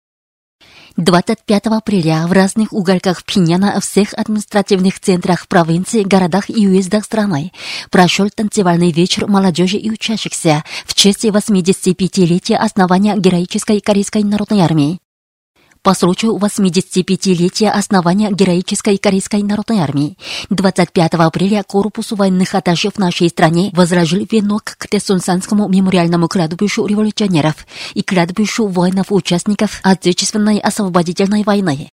25 0.97 1.67
апреля 1.67 2.25
в 2.27 2.31
разных 2.31 2.73
уголках 2.73 3.23
Пхеньяна, 3.23 3.79
всех 3.81 4.13
административных 4.13 4.99
центрах 4.99 5.47
провинции, 5.47 6.03
городах 6.03 6.49
и 6.49 6.67
уездах 6.67 7.05
страны 7.05 7.51
прошел 7.89 8.29
танцевальный 8.29 8.91
вечер 8.91 9.27
молодежи 9.27 9.77
и 9.77 9.89
учащихся 9.89 10.63
в 10.85 10.93
честь 10.93 11.25
85-летия 11.25 12.55
основания 12.55 13.15
героической 13.17 13.81
Корейской 13.81 14.23
народной 14.23 14.61
армии 14.61 15.00
по 15.83 15.93
случаю 15.93 16.37
85-летия 16.37 17.69
основания 17.69 18.31
героической 18.31 18.97
Корейской 18.97 19.41
народной 19.41 19.79
армии. 19.79 20.17
25 20.49 21.13
апреля 21.15 21.63
корпус 21.63 22.11
военных 22.11 22.53
атташе 22.53 22.91
в 22.91 22.97
нашей 22.99 23.29
стране 23.29 23.71
возложил 23.73 24.27
венок 24.29 24.75
к 24.77 24.87
Тесунсанскому 24.87 25.67
мемориальному 25.67 26.27
кладбищу 26.27 26.85
революционеров 26.85 27.65
и 27.93 28.03
кладбищу 28.03 28.67
воинов-участников 28.67 29.79
Отечественной 29.83 30.59
освободительной 30.59 31.43
войны. 31.43 31.89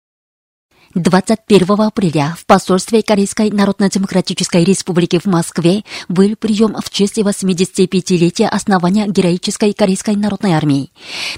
21 0.98 1.80
апреля 1.80 2.34
в 2.38 2.44
посольстве 2.44 3.02
Корейской 3.02 3.50
Народно-Демократической 3.50 4.64
Республики 4.64 5.18
в 5.18 5.26
Москве 5.26 5.84
был 6.08 6.34
прием 6.36 6.74
в 6.74 6.90
честь 6.90 7.18
85-летия 7.18 8.48
основания 8.48 9.06
героической 9.06 9.72
Корейской 9.72 10.16
Народной 10.16 10.52
Армии. 10.52 10.90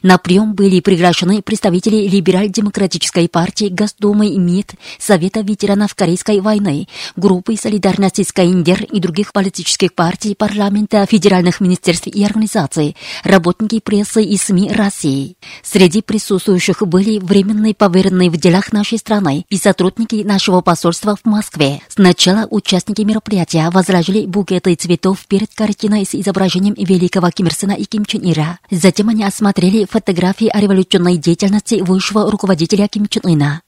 На 0.03 0.19
прием 0.19 0.55
были 0.55 0.81
приглашены 0.81 1.43
представители 1.43 2.09
Либераль-Демократической 2.09 3.29
партии, 3.29 3.69
Госдумы, 3.69 4.31
МИД, 4.37 4.73
Совета 4.99 5.41
ветеранов 5.41 5.95
Корейской 5.95 6.41
войны, 6.41 6.89
группы 7.17 7.57
солидарности 7.57 8.23
с 8.23 8.33
Каиндер 8.33 8.85
и 8.85 8.99
других 8.99 9.33
политических 9.33 9.95
партий, 9.95 10.35
парламента, 10.35 11.05
федеральных 11.07 11.61
министерств 11.61 12.07
и 12.07 12.25
организаций, 12.25 12.97
работники 13.25 13.81
прессы 13.81 14.25
и 14.25 14.37
СМИ 14.39 14.73
России. 14.73 15.37
Среди 15.63 16.01
присутствующих 16.01 16.87
были 16.87 17.19
временные 17.19 17.75
поверенные 17.75 18.31
в 18.31 18.39
делах 18.39 18.73
нашей 18.73 18.99
страны 18.99 19.45
и 19.51 19.59
сотрудники 19.59 20.23
нашего 20.25 20.61
посольства 20.63 21.17
в 21.17 21.27
Москве. 21.27 21.81
Сначала 21.89 22.47
участники 22.49 23.03
мероприятия 23.03 23.69
возложили 23.71 24.25
букеты 24.25 24.75
цветов 24.77 25.27
перед 25.27 25.53
картиной 25.55 26.07
с 26.07 26.15
изображением 26.15 26.75
великого 26.75 27.31
Ким 27.31 27.47
Ир 27.47 27.55
Сена 27.55 27.73
и 27.73 27.85
Ким 27.85 28.05
Чен 28.05 28.23
Ира. 28.31 28.59
Затем 28.71 29.09
они 29.09 29.25
осмотрели 29.25 29.87
фотографии 29.91 30.49
о 30.49 30.61
революционной 30.61 31.19
деятельности 31.19 31.83
высшего 31.83 32.31
руководителя 32.31 32.89
Ким 32.89 33.07
Чен 33.07 33.23
Ына. 33.25 33.63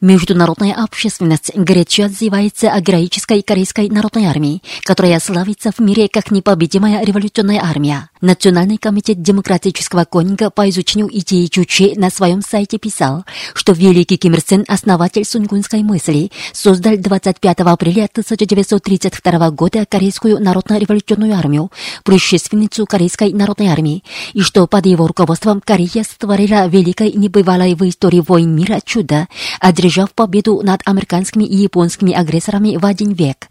Международная 0.00 0.74
общественность 0.74 1.50
горячо 1.56 2.04
отзывается 2.04 2.70
о 2.70 2.80
героической 2.80 3.42
Корейской 3.42 3.88
народной 3.88 4.26
армии, 4.26 4.62
которая 4.84 5.18
славится 5.18 5.72
в 5.72 5.80
мире 5.80 6.08
как 6.08 6.30
непобедимая 6.30 7.04
революционная 7.04 7.60
армия. 7.60 8.08
Национальный 8.20 8.78
комитет 8.78 9.22
демократического 9.22 10.04
конинга 10.04 10.50
по 10.50 10.68
изучению 10.70 11.08
идеи 11.18 11.46
Чучи 11.46 11.94
на 11.96 12.10
своем 12.10 12.42
сайте 12.42 12.78
писал, 12.78 13.24
что 13.54 13.72
великий 13.72 14.18
Ким 14.18 14.34
Ир 14.34 14.40
Сен, 14.40 14.64
основатель 14.68 15.24
сунгунской 15.24 15.82
мысли, 15.82 16.30
создал 16.52 16.96
25 16.96 17.60
апреля 17.60 18.04
1932 18.04 19.50
года 19.50 19.84
Корейскую 19.84 20.40
народно-революционную 20.40 21.34
армию, 21.34 21.72
предшественницу 22.04 22.86
Корейской 22.86 23.32
народной 23.32 23.68
армии, 23.68 24.04
и 24.32 24.42
что 24.42 24.66
под 24.68 24.86
его 24.86 25.08
руководством 25.08 25.60
Корея 25.60 26.04
сотворила 26.04 26.68
великой 26.68 27.12
небывалой 27.12 27.74
в 27.74 27.88
истории 27.88 28.20
войн 28.20 28.54
мира 28.54 28.80
чудо, 28.84 29.26
одержав 29.68 30.12
победу 30.12 30.60
над 30.62 30.80
американскими 30.86 31.44
и 31.44 31.56
японскими 31.56 32.12
агрессорами 32.12 32.76
в 32.76 32.86
один 32.86 33.12
век. 33.12 33.48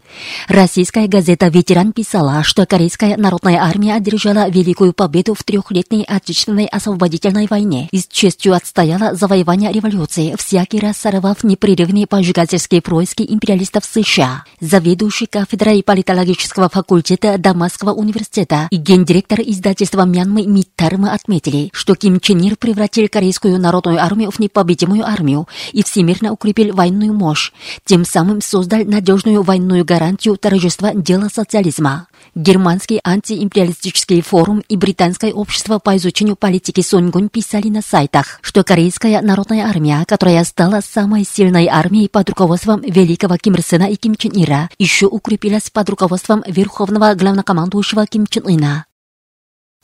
Российская 0.48 1.06
газета 1.06 1.46
«Ветеран» 1.48 1.92
писала, 1.92 2.42
что 2.42 2.66
Корейская 2.66 3.16
народная 3.16 3.62
армия 3.62 3.94
одержала 3.94 4.48
великую 4.48 4.92
победу 4.92 5.34
в 5.34 5.44
трехлетней 5.44 6.02
Отечественной 6.02 6.66
освободительной 6.66 7.46
войне 7.48 7.88
и 7.92 7.98
с 7.98 8.08
честью 8.08 8.54
отстояла 8.54 9.14
завоевание 9.14 9.72
революции, 9.72 10.34
всякий 10.36 10.80
раз 10.80 10.96
сорвав 10.96 11.44
непрерывные 11.44 12.06
поджигательские 12.06 12.82
происки 12.82 13.24
империалистов 13.28 13.84
США. 13.84 14.44
Заведующий 14.60 15.26
кафедрой 15.26 15.82
политологического 15.84 16.68
факультета 16.68 17.38
Дамасского 17.38 17.92
университета 17.92 18.66
и 18.70 18.76
гендиректор 18.76 19.40
издательства 19.40 20.04
Мьянмы 20.04 20.46
Миттарма 20.46 21.12
отметили, 21.12 21.70
что 21.72 21.94
Ким 21.94 22.18
Чен 22.18 22.40
Ир 22.40 22.56
превратил 22.56 23.06
Корейскую 23.08 23.60
народную 23.60 24.02
армию 24.02 24.30
в 24.30 24.38
непобедимую 24.38 25.06
армию 25.06 25.46
и 25.72 25.82
всемирно 26.08 26.32
укрепил 26.32 26.74
военную 26.74 27.12
мощь, 27.12 27.52
тем 27.84 28.04
самым 28.04 28.40
создал 28.40 28.80
надежную 28.84 29.42
военную 29.42 29.84
гарантию 29.84 30.36
торжества 30.38 30.94
дела 30.94 31.28
социализма. 31.32 32.08
Германский 32.34 33.00
антиимпериалистический 33.04 34.22
форум 34.22 34.62
и 34.68 34.76
Британское 34.76 35.32
общество 35.32 35.78
по 35.78 35.96
изучению 35.96 36.36
политики 36.36 36.80
Сонгун 36.80 37.28
писали 37.28 37.68
на 37.68 37.82
сайтах, 37.82 38.38
что 38.40 38.64
Корейская 38.64 39.20
народная 39.20 39.66
армия, 39.66 40.04
которая 40.06 40.44
стала 40.44 40.80
самой 40.80 41.24
сильной 41.24 41.66
армией 41.66 42.08
под 42.08 42.30
руководством 42.30 42.80
великого 42.80 43.36
Ким 43.36 43.54
Ир 43.54 43.62
Сена 43.62 43.84
и 43.84 43.96
Ким 43.96 44.14
Чен 44.14 44.32
Ира, 44.34 44.70
еще 44.78 45.06
укрепилась 45.06 45.70
под 45.70 45.90
руководством 45.90 46.42
верховного 46.46 47.14
главнокомандующего 47.14 48.06
Ким 48.06 48.26
Чен 48.26 48.46
Ына. 48.46 48.87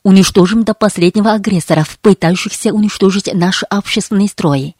Уничтожим 0.05 0.63
до 0.63 0.75
последнего 0.75 1.33
агрессоров, 1.33 1.97
пытающихся 1.99 2.71
уничтожить 2.71 3.33
наш 3.33 3.63
общественный 3.71 4.27
строй. 4.27 4.75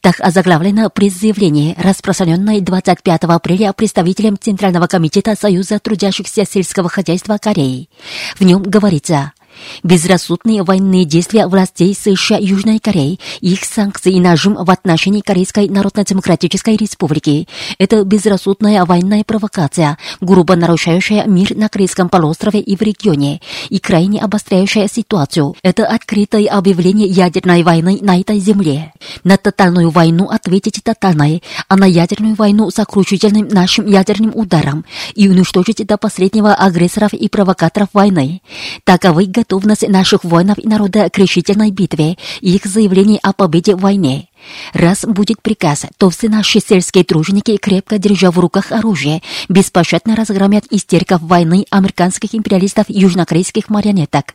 Так 0.00 0.20
озаглавлено 0.20 0.88
пресс-заявление, 0.88 1.74
распространенное 1.76 2.60
25 2.60 3.24
апреля 3.24 3.72
представителем 3.72 4.38
Центрального 4.38 4.86
комитета 4.86 5.34
Союза 5.34 5.80
трудящихся 5.80 6.46
сельского 6.48 6.88
хозяйства 6.88 7.38
Кореи. 7.38 7.90
В 8.38 8.44
нем 8.44 8.62
говорится– 8.62 9.32
Безрассудные 9.82 10.62
военные 10.62 11.04
действия 11.04 11.46
властей 11.46 11.94
США 11.94 12.38
и 12.38 12.46
Южной 12.46 12.78
Кореи, 12.78 13.20
их 13.40 13.64
санкции 13.64 14.12
и 14.12 14.20
нажим 14.20 14.54
в 14.54 14.70
отношении 14.70 15.20
Корейской 15.20 15.68
Народно-Демократической 15.68 16.76
Республики– 16.76 17.48
это 17.78 18.04
безрассудная 18.04 18.84
военная 18.84 19.24
провокация, 19.24 19.98
грубо 20.20 20.56
нарушающая 20.56 21.24
мир 21.24 21.56
на 21.56 21.68
Корейском 21.68 22.08
полуострове 22.08 22.60
и 22.60 22.76
в 22.76 22.82
регионе, 22.82 23.40
и 23.68 23.78
крайне 23.78 24.20
обостряющая 24.20 24.88
ситуацию. 24.88 25.54
Это 25.62 25.86
открытое 25.86 26.46
объявление 26.46 27.06
ядерной 27.06 27.62
войны 27.62 27.98
на 28.00 28.20
этой 28.20 28.38
земле. 28.38 28.92
На 29.24 29.36
тотальную 29.36 29.90
войну 29.90 30.28
ответить 30.28 30.82
тотальной, 30.82 31.42
а 31.68 31.76
на 31.76 31.84
ядерную 31.84 32.34
войну 32.34 32.70
сокрушительным 32.70 33.48
нашим 33.48 33.86
ядерным 33.86 34.32
ударом 34.34 34.84
и 35.14 35.28
уничтожить 35.28 35.86
до 35.86 35.96
последнего 35.96 36.54
агрессоров 36.54 37.12
и 37.12 37.28
провокаторов 37.28 37.88
войны. 37.92 38.42
Таковы 38.84 39.26
готовность 39.48 39.88
наших 39.88 40.24
воинов 40.24 40.58
и 40.58 40.68
народа 40.68 41.08
к 41.08 41.18
решительной 41.18 41.70
битве 41.70 42.18
и 42.40 42.54
их 42.54 42.66
заявление 42.66 43.18
о 43.22 43.32
победе 43.32 43.74
в 43.74 43.80
войне. 43.80 44.28
Раз 44.72 45.04
будет 45.04 45.42
приказ, 45.42 45.86
то 45.96 46.10
все 46.10 46.28
наши 46.28 46.60
сельские 46.60 47.04
труженики, 47.04 47.56
крепко 47.56 47.98
держа 47.98 48.30
в 48.30 48.38
руках 48.38 48.72
оружие, 48.72 49.22
беспощадно 49.48 50.16
разгромят 50.16 50.64
истериков 50.70 51.22
войны 51.22 51.64
американских 51.70 52.34
империалистов 52.34 52.86
южнокорейских 52.88 53.68
марионеток. 53.68 54.34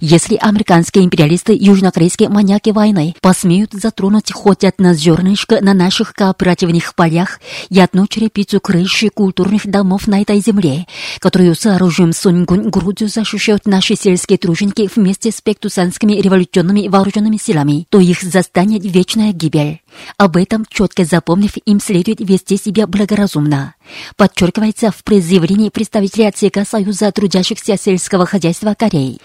Если 0.00 0.36
американские 0.36 1.04
империалисты 1.04 1.56
южнокорейские 1.58 2.28
маньяки 2.28 2.70
войны 2.70 3.14
посмеют 3.20 3.72
затронуть 3.72 4.32
хоть 4.32 4.64
одно 4.64 4.92
зернышко 4.94 5.58
на 5.62 5.74
наших 5.74 6.14
кооперативных 6.14 6.94
полях 6.94 7.40
и 7.68 7.80
одну 7.80 8.06
черепицу 8.06 8.60
крыши 8.60 9.08
культурных 9.08 9.66
домов 9.66 10.06
на 10.06 10.22
этой 10.22 10.40
земле, 10.40 10.86
которую 11.18 11.54
с 11.54 11.66
оружием 11.66 12.12
Сунгун 12.12 12.70
грудью 12.70 13.08
защищают 13.08 13.66
наши 13.66 13.94
сельские 13.94 14.38
труженики 14.38 14.88
вместе 14.94 15.30
с 15.30 15.40
пектусанскими 15.40 16.14
революционными 16.14 16.88
вооруженными 16.88 17.36
силами, 17.36 17.86
то 17.90 18.00
их 18.00 18.22
застанет 18.22 18.84
вечная 18.84 19.32
гибель. 19.42 19.80
Об 20.16 20.36
этом, 20.36 20.64
четко 20.68 21.04
запомнив, 21.04 21.56
им 21.64 21.80
следует 21.80 22.20
вести 22.20 22.56
себя 22.56 22.86
благоразумно. 22.86 23.74
Подчеркивается 24.16 24.90
в 24.90 25.02
призывлении 25.02 25.68
представителя 25.68 26.32
ЦК 26.32 26.68
Союза 26.68 27.10
трудящихся 27.10 27.76
сельского 27.76 28.26
хозяйства 28.26 28.74
Кореи. 28.78 29.18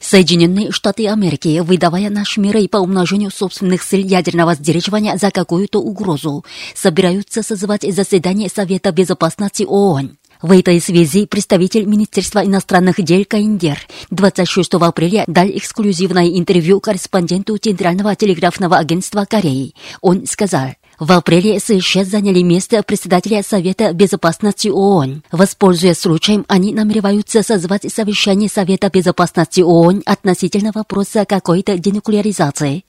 Соединенные 0.00 0.72
Штаты 0.72 1.08
Америки, 1.08 1.60
выдавая 1.60 2.10
наш 2.10 2.36
мир 2.36 2.56
и 2.56 2.66
по 2.66 2.78
умножению 2.78 3.30
собственных 3.30 3.82
сил 3.82 4.04
ядерного 4.04 4.54
сдерживания 4.54 5.16
за 5.16 5.30
какую-то 5.30 5.80
угрозу, 5.80 6.44
собираются 6.74 7.42
созывать 7.42 7.82
заседание 7.82 8.48
Совета 8.48 8.90
Безопасности 8.90 9.62
ООН. 9.62 10.18
В 10.42 10.50
этой 10.50 10.80
связи 10.80 11.24
представитель 11.24 11.84
Министерства 11.84 12.44
иностранных 12.44 13.00
дел 13.00 13.24
Каиндер 13.24 13.78
26 14.10 14.74
апреля 14.74 15.22
дал 15.28 15.46
эксклюзивное 15.46 16.36
интервью 16.36 16.80
корреспонденту 16.80 17.56
Центрального 17.58 18.16
телеграфного 18.16 18.76
агентства 18.76 19.24
Кореи. 19.24 19.72
Он 20.00 20.26
сказал, 20.26 20.74
в 21.02 21.10
апреле 21.10 21.58
США 21.58 22.04
заняли 22.04 22.42
место 22.42 22.80
председателя 22.84 23.42
Совета 23.42 23.92
Безопасности 23.92 24.68
ООН. 24.68 25.24
Воспользуясь 25.32 25.98
случаем, 25.98 26.44
они 26.46 26.72
намереваются 26.72 27.42
созвать 27.42 27.92
совещание 27.92 28.48
Совета 28.48 28.88
Безопасности 28.88 29.62
ООН 29.62 30.02
относительно 30.06 30.70
вопроса 30.72 31.24
какой-то 31.24 31.76
денуклеаризации. 31.76 32.84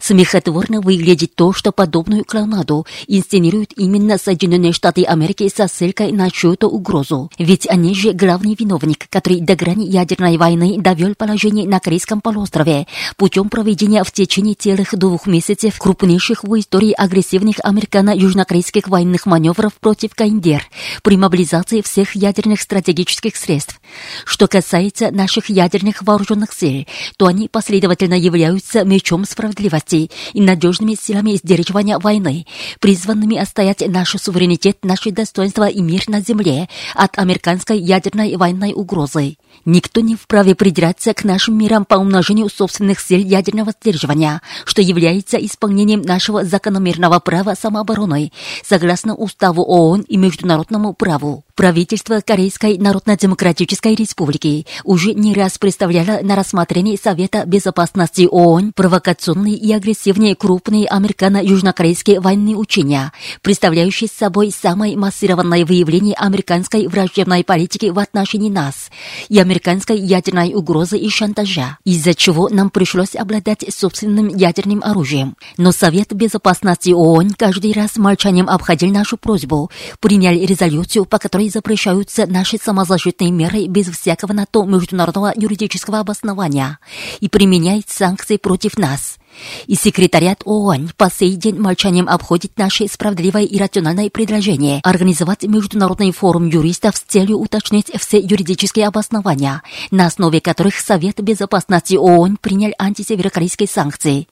Смехотворно 0.00 0.80
выглядит 0.80 1.34
то, 1.34 1.52
что 1.52 1.72
подобную 1.72 2.24
клоунаду 2.24 2.86
инсценируют 3.06 3.72
именно 3.76 4.18
Соединенные 4.18 4.72
Штаты 4.72 5.04
Америки 5.04 5.50
со 5.54 5.68
ссылкой 5.68 6.12
на 6.12 6.30
чью-то 6.30 6.66
угрозу. 6.66 7.30
Ведь 7.38 7.68
они 7.68 7.94
же 7.94 8.12
главный 8.12 8.56
виновник, 8.58 9.08
который 9.10 9.40
до 9.40 9.56
грани 9.56 9.86
ядерной 9.86 10.36
войны 10.36 10.76
довел 10.78 11.14
положение 11.14 11.68
на 11.68 11.80
Корейском 11.80 12.20
полуострове 12.20 12.86
путем 13.16 13.48
проведения 13.48 14.02
в 14.04 14.12
течение 14.12 14.54
целых 14.54 14.96
двух 14.96 15.26
месяцев 15.26 15.78
крупнейших 15.78 16.44
в 16.44 16.58
истории 16.58 16.92
агрессивных 16.92 17.49
американо-южнокорейских 17.58 18.88
военных 18.88 19.26
маневров 19.26 19.74
против 19.74 20.14
Каиндер 20.14 20.62
при 21.02 21.16
мобилизации 21.16 21.80
всех 21.80 22.14
ядерных 22.14 22.60
стратегических 22.60 23.36
средств. 23.36 23.80
Что 24.24 24.46
касается 24.46 25.10
наших 25.10 25.48
ядерных 25.48 26.02
вооруженных 26.02 26.52
сил, 26.52 26.86
то 27.16 27.26
они 27.26 27.48
последовательно 27.48 28.14
являются 28.14 28.84
мечом 28.84 29.24
справедливости 29.24 30.10
и 30.32 30.40
надежными 30.40 30.94
силами 30.94 31.36
сдерживания 31.36 31.98
войны, 31.98 32.46
призванными 32.78 33.36
отстоять 33.36 33.80
наш 33.88 34.10
суверенитет, 34.10 34.78
наше 34.84 35.10
достоинство 35.10 35.68
и 35.68 35.80
мир 35.80 36.04
на 36.06 36.20
земле 36.20 36.68
от 36.94 37.18
американской 37.18 37.78
ядерной 37.78 38.36
военной 38.36 38.72
угрозы. 38.72 39.36
Никто 39.64 40.00
не 40.00 40.16
вправе 40.16 40.54
придираться 40.54 41.12
к 41.12 41.24
нашим 41.24 41.58
мирам 41.58 41.84
по 41.84 41.96
умножению 41.96 42.48
собственных 42.48 43.00
сил 43.00 43.18
ядерного 43.18 43.72
сдерживания, 43.72 44.40
что 44.64 44.80
является 44.80 45.36
исполнением 45.36 46.02
нашего 46.02 46.44
закономерного 46.44 47.20
права 47.20 47.54
самообороны, 47.54 48.32
согласно 48.64 49.14
Уставу 49.14 49.62
ООН 49.62 50.02
и 50.02 50.16
международному 50.16 50.94
праву. 50.94 51.44
Правительство 51.60 52.22
Корейской 52.26 52.78
Народно-Демократической 52.78 53.94
Республики 53.94 54.66
уже 54.82 55.12
не 55.12 55.34
раз 55.34 55.58
представляло 55.58 56.20
на 56.22 56.34
рассмотрение 56.34 56.96
Совета 56.96 57.44
Безопасности 57.44 58.26
ООН 58.30 58.72
провокационные 58.72 59.56
и 59.56 59.70
агрессивные 59.70 60.36
крупные 60.36 60.86
американо-южнокорейские 60.86 62.20
военные 62.20 62.56
учения, 62.56 63.12
представляющие 63.42 64.08
собой 64.08 64.52
самое 64.58 64.96
массированное 64.96 65.66
выявление 65.66 66.14
американской 66.14 66.86
враждебной 66.86 67.44
политики 67.44 67.90
в 67.90 67.98
отношении 67.98 68.48
нас 68.48 68.90
и 69.28 69.38
американской 69.38 69.98
ядерной 69.98 70.54
угрозы 70.54 70.96
и 70.96 71.10
шантажа, 71.10 71.76
из-за 71.84 72.14
чего 72.14 72.48
нам 72.48 72.70
пришлось 72.70 73.14
обладать 73.14 73.66
собственным 73.68 74.28
ядерным 74.28 74.82
оружием. 74.82 75.36
Но 75.58 75.72
Совет 75.72 76.14
Безопасности 76.14 76.92
ООН 76.92 77.32
каждый 77.36 77.74
раз 77.74 77.96
молчанием 77.96 78.48
обходил 78.48 78.90
нашу 78.90 79.18
просьбу, 79.18 79.70
принял 80.00 80.32
резолюцию, 80.32 81.04
по 81.04 81.18
которой 81.18 81.49
запрещаются 81.50 82.26
наши 82.26 82.56
самозащитные 82.56 83.30
меры 83.30 83.66
без 83.66 83.88
всякого 83.88 84.32
на 84.32 84.46
то 84.46 84.64
международного 84.64 85.32
юридического 85.36 86.00
обоснования 86.00 86.78
и 87.20 87.28
применяет 87.28 87.88
санкции 87.88 88.36
против 88.36 88.78
нас. 88.78 89.18
И 89.66 89.74
секретариат 89.74 90.42
ООН 90.44 90.90
по 90.96 91.10
сей 91.10 91.36
день 91.36 91.58
молчанием 91.58 92.08
обходит 92.08 92.58
наше 92.58 92.88
справедливое 92.88 93.44
и 93.44 93.58
рациональное 93.58 94.10
предложение 94.10 94.80
организовать 94.82 95.44
международный 95.44 96.12
форум 96.12 96.48
юристов 96.48 96.96
с 96.96 97.00
целью 97.00 97.38
уточнить 97.38 97.90
все 97.98 98.18
юридические 98.18 98.88
обоснования, 98.88 99.62
на 99.90 100.06
основе 100.06 100.40
которых 100.40 100.78
Совет 100.78 101.20
Безопасности 101.20 101.94
ООН 101.94 102.38
принял 102.38 102.72
антисеверокорейские 102.78 103.68
санкции. 103.68 104.26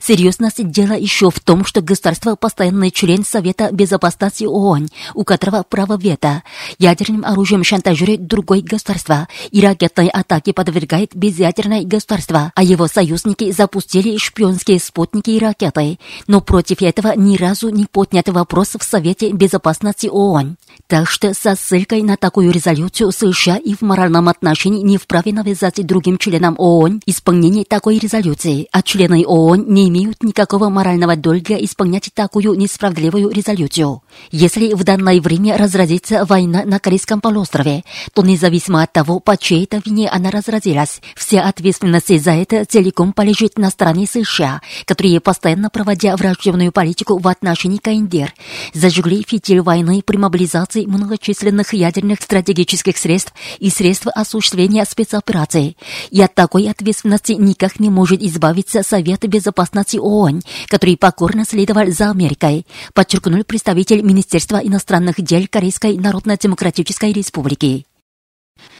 Серьезность 0.00 0.70
дела 0.70 0.94
еще 0.94 1.30
в 1.30 1.40
том, 1.40 1.64
что 1.64 1.80
государство 1.80 2.36
постоянный 2.36 2.90
член 2.90 3.24
Совета 3.24 3.70
Безопасности 3.72 4.44
ООН, 4.44 4.88
у 5.14 5.24
которого 5.24 5.64
право 5.68 5.96
вето, 5.96 6.42
ядерным 6.78 7.24
оружием 7.24 7.64
шантажирует 7.64 8.26
другое 8.26 8.62
государство 8.62 9.28
и 9.50 9.60
ракетной 9.60 10.08
атаки 10.08 10.52
подвергает 10.52 11.14
безъядерное 11.14 11.82
государство, 11.82 12.52
а 12.54 12.62
его 12.62 12.86
союзники 12.86 13.52
запустили 13.52 14.16
шпионские 14.16 14.80
спутники 14.80 15.30
и 15.30 15.38
ракеты, 15.38 15.98
но 16.26 16.40
против 16.40 16.82
этого 16.82 17.14
ни 17.16 17.36
разу 17.36 17.68
не 17.70 17.86
поднят 17.86 18.28
вопрос 18.28 18.76
в 18.78 18.82
Совете 18.82 19.32
Безопасности 19.32 20.06
ООН. 20.06 20.56
Так 20.86 21.08
что 21.08 21.34
со 21.34 21.56
ссылкой 21.56 22.02
на 22.02 22.16
такую 22.16 22.50
резолюцию 22.52 23.12
США 23.12 23.56
и 23.56 23.74
в 23.74 23.82
моральном 23.82 24.28
отношении 24.28 24.82
не 24.82 24.98
вправе 24.98 25.32
навязать 25.32 25.84
другим 25.84 26.18
членам 26.18 26.54
ООН 26.58 27.00
исполнение 27.06 27.64
такой 27.64 27.98
резолюции, 27.98 28.68
а 28.72 28.82
члены 28.82 29.24
ООН 29.26 29.45
не 29.54 29.88
имеют 29.88 30.22
никакого 30.22 30.68
морального 30.68 31.16
долга 31.16 31.54
исполнять 31.56 32.10
такую 32.14 32.54
несправедливую 32.54 33.30
резолюцию. 33.30 34.02
Если 34.30 34.72
в 34.74 34.82
данное 34.84 35.20
время 35.20 35.56
разразится 35.56 36.24
война 36.24 36.64
на 36.64 36.78
Корейском 36.78 37.20
полуострове, 37.20 37.84
то 38.14 38.22
независимо 38.22 38.82
от 38.82 38.92
того, 38.92 39.20
по 39.20 39.36
чьей-то 39.36 39.80
вине 39.84 40.08
она 40.08 40.30
разразилась, 40.30 41.00
вся 41.14 41.42
ответственность 41.42 42.22
за 42.22 42.32
это 42.32 42.64
целиком 42.64 43.12
полежит 43.12 43.58
на 43.58 43.70
стороне 43.70 44.06
США, 44.06 44.60
которые, 44.84 45.20
постоянно 45.20 45.70
проводя 45.70 46.16
враждебную 46.16 46.72
политику 46.72 47.18
в 47.18 47.28
отношении 47.28 47.78
КНДР, 47.78 48.32
зажгли 48.72 49.24
фитиль 49.26 49.60
войны 49.60 50.02
при 50.04 50.16
мобилизации 50.16 50.86
многочисленных 50.86 51.72
ядерных 51.74 52.22
стратегических 52.22 52.96
средств 52.96 53.32
и 53.58 53.70
средств 53.70 54.06
осуществления 54.14 54.84
спецопераций. 54.84 55.76
И 56.10 56.20
от 56.20 56.34
такой 56.34 56.68
ответственности 56.68 57.32
никак 57.32 57.80
не 57.80 57.90
может 57.90 58.22
избавиться 58.22 58.82
Совет 58.82 59.20
Безопасности 59.36 59.98
ООН, 59.98 60.42
который 60.68 60.96
покорно 60.96 61.44
следовал 61.44 61.86
за 61.88 62.10
Америкой, 62.10 62.66
подчеркнул 62.94 63.44
представитель 63.44 64.00
Министерства 64.00 64.56
иностранных 64.56 65.20
дел 65.20 65.46
Корейской 65.50 65.98
Народно-Демократической 65.98 67.12
Республики. 67.12 67.84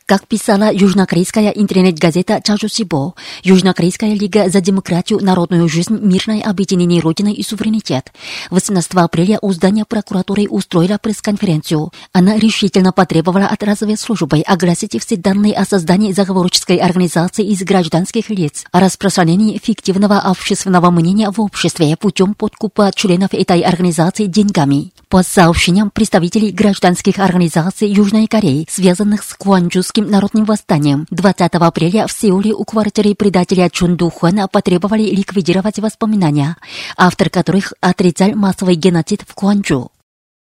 Как 0.07 0.29
писала 0.29 0.73
южнокорейская 0.73 1.51
интернет-газета 1.51 2.41
Чажусибо, 2.41 3.15
Южнокорейская 3.43 4.15
лига 4.15 4.49
за 4.49 4.61
демократию, 4.61 5.19
народную 5.21 5.69
жизнь, 5.69 5.99
мирное 6.01 6.43
объединение 6.43 7.01
Родины 7.03 7.33
и 7.33 7.43
суверенитет 7.43 8.13
18 8.51 8.95
апреля 8.95 9.41
у 9.43 9.51
здания 9.51 9.85
прокуратуры 9.85 10.47
устроила 10.49 10.99
пресс-конференцию. 10.99 11.91
Она 12.13 12.39
решительно 12.39 12.93
потребовала 12.93 13.47
от 13.47 13.65
разведслужбы 13.65 14.43
огласить 14.43 14.97
все 15.03 15.17
данные 15.17 15.55
о 15.55 15.65
создании 15.65 16.13
заговорческой 16.13 16.77
организации 16.77 17.45
из 17.45 17.65
гражданских 17.65 18.31
лиц, 18.31 18.65
о 18.71 18.79
распространении 18.79 19.59
фиктивного 19.61 20.21
общественного 20.21 20.93
мнения 20.93 21.33
в 21.33 21.41
обществе 21.41 21.97
путем 21.97 22.35
подкупа 22.35 22.93
членов 22.95 23.35
этой 23.35 23.61
организации 23.63 24.27
деньгами. 24.27 24.93
По 25.09 25.25
сообщениям 25.25 25.91
представителей 25.91 26.53
гражданских 26.53 27.19
организаций 27.19 27.89
Южной 27.89 28.29
Кореи, 28.29 28.67
связанных 28.69 29.23
с 29.23 29.35
Куанчжуским 29.35 29.96
народным 30.05 30.45
восстанием, 30.45 31.07
20 31.11 31.55
апреля 31.55 32.07
в 32.07 32.13
Сеуле 32.13 32.53
у 32.53 32.65
квартиры 32.65 33.15
предателя 33.15 33.71
Чун 33.71 33.97
Духуана 33.97 34.49
потребовали 34.49 35.03
ликвидировать 35.03 35.79
воспоминания, 35.79 36.57
автор 36.97 37.31
которых 37.31 37.73
отрицал 37.81 38.31
массовый 38.35 38.75
геноцид 38.75 39.23
в 39.27 39.35
Куанчжу. 39.35 39.91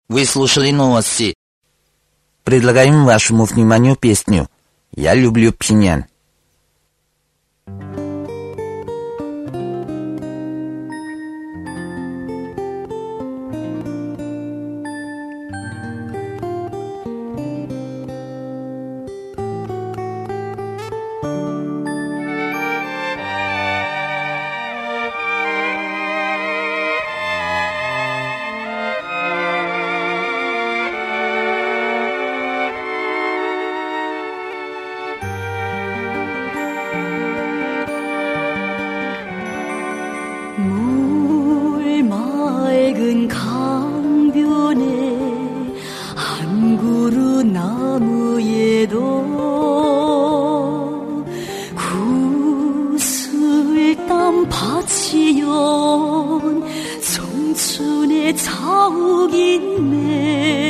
Вы 0.08 0.26
слушали 0.26 0.72
новости. 0.72 1.36
Предлагаем 2.44 3.06
вашему 3.06 3.46
вниманию 3.46 3.96
песню 3.96 4.48
«Я 4.96 5.14
люблю 5.14 5.54
Пхеньян». 5.54 6.06
물 40.60 42.04
맑은 42.04 43.28
강변에 43.28 44.84
한 46.16 46.78
그루 46.78 47.44
나무에도 47.44 49.20
구슬땀 53.00 54.48
바치연 54.50 55.48
청춘의 57.02 58.36
자욱 58.36 59.34
있네 59.34 60.69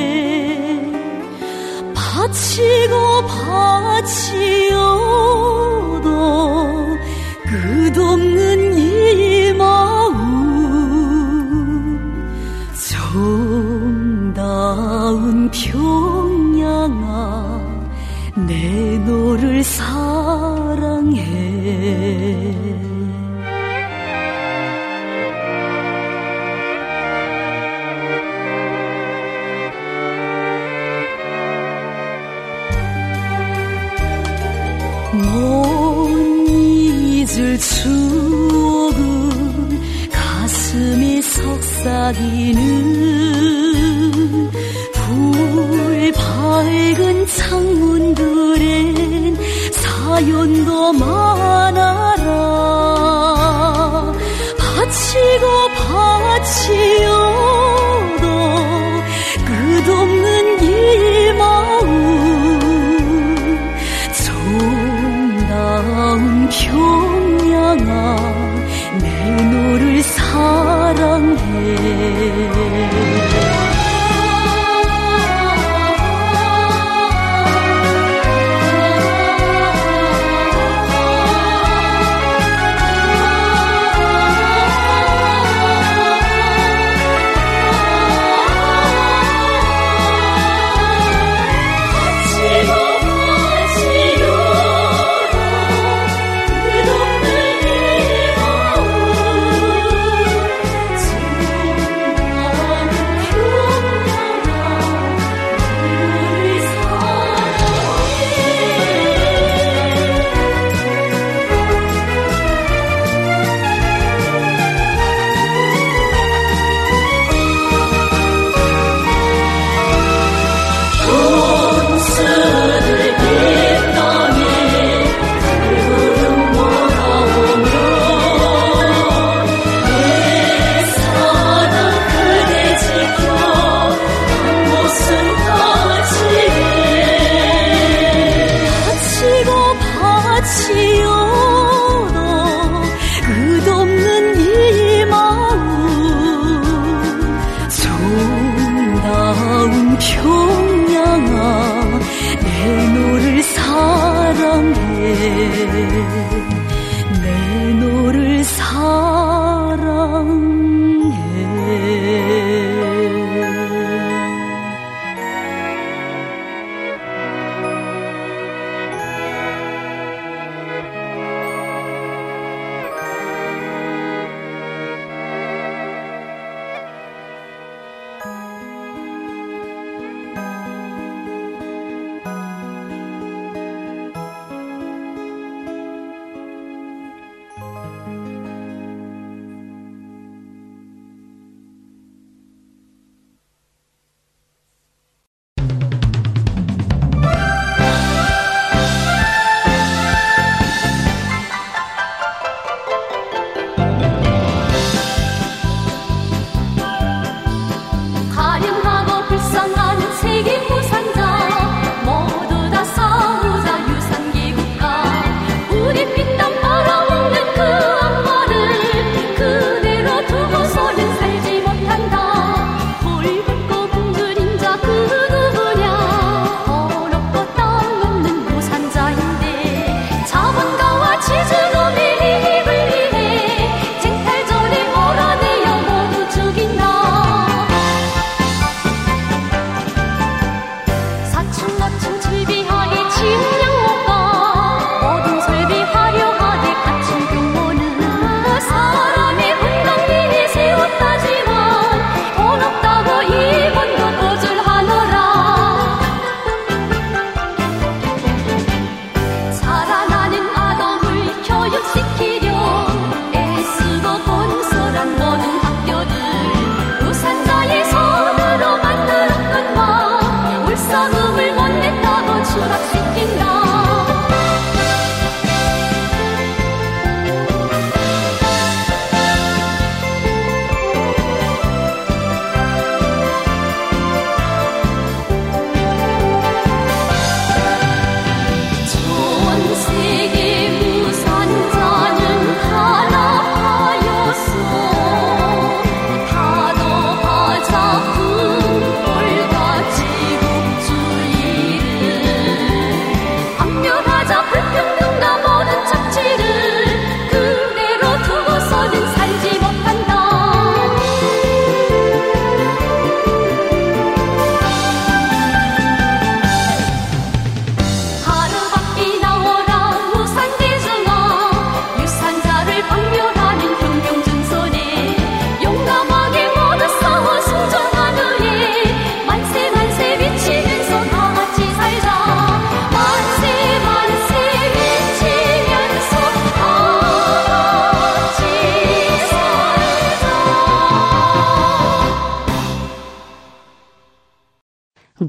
무거운 149.70 149.98
평양아 149.98 152.00
내 152.42 152.88
노를 152.94 153.44
사랑해. 153.44 154.80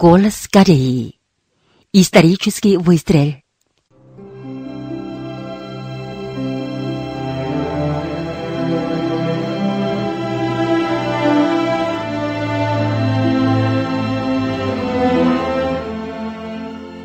Голос 0.01 0.49
Кореи. 0.51 1.21
Исторический 1.93 2.79
выстрел. 2.79 3.35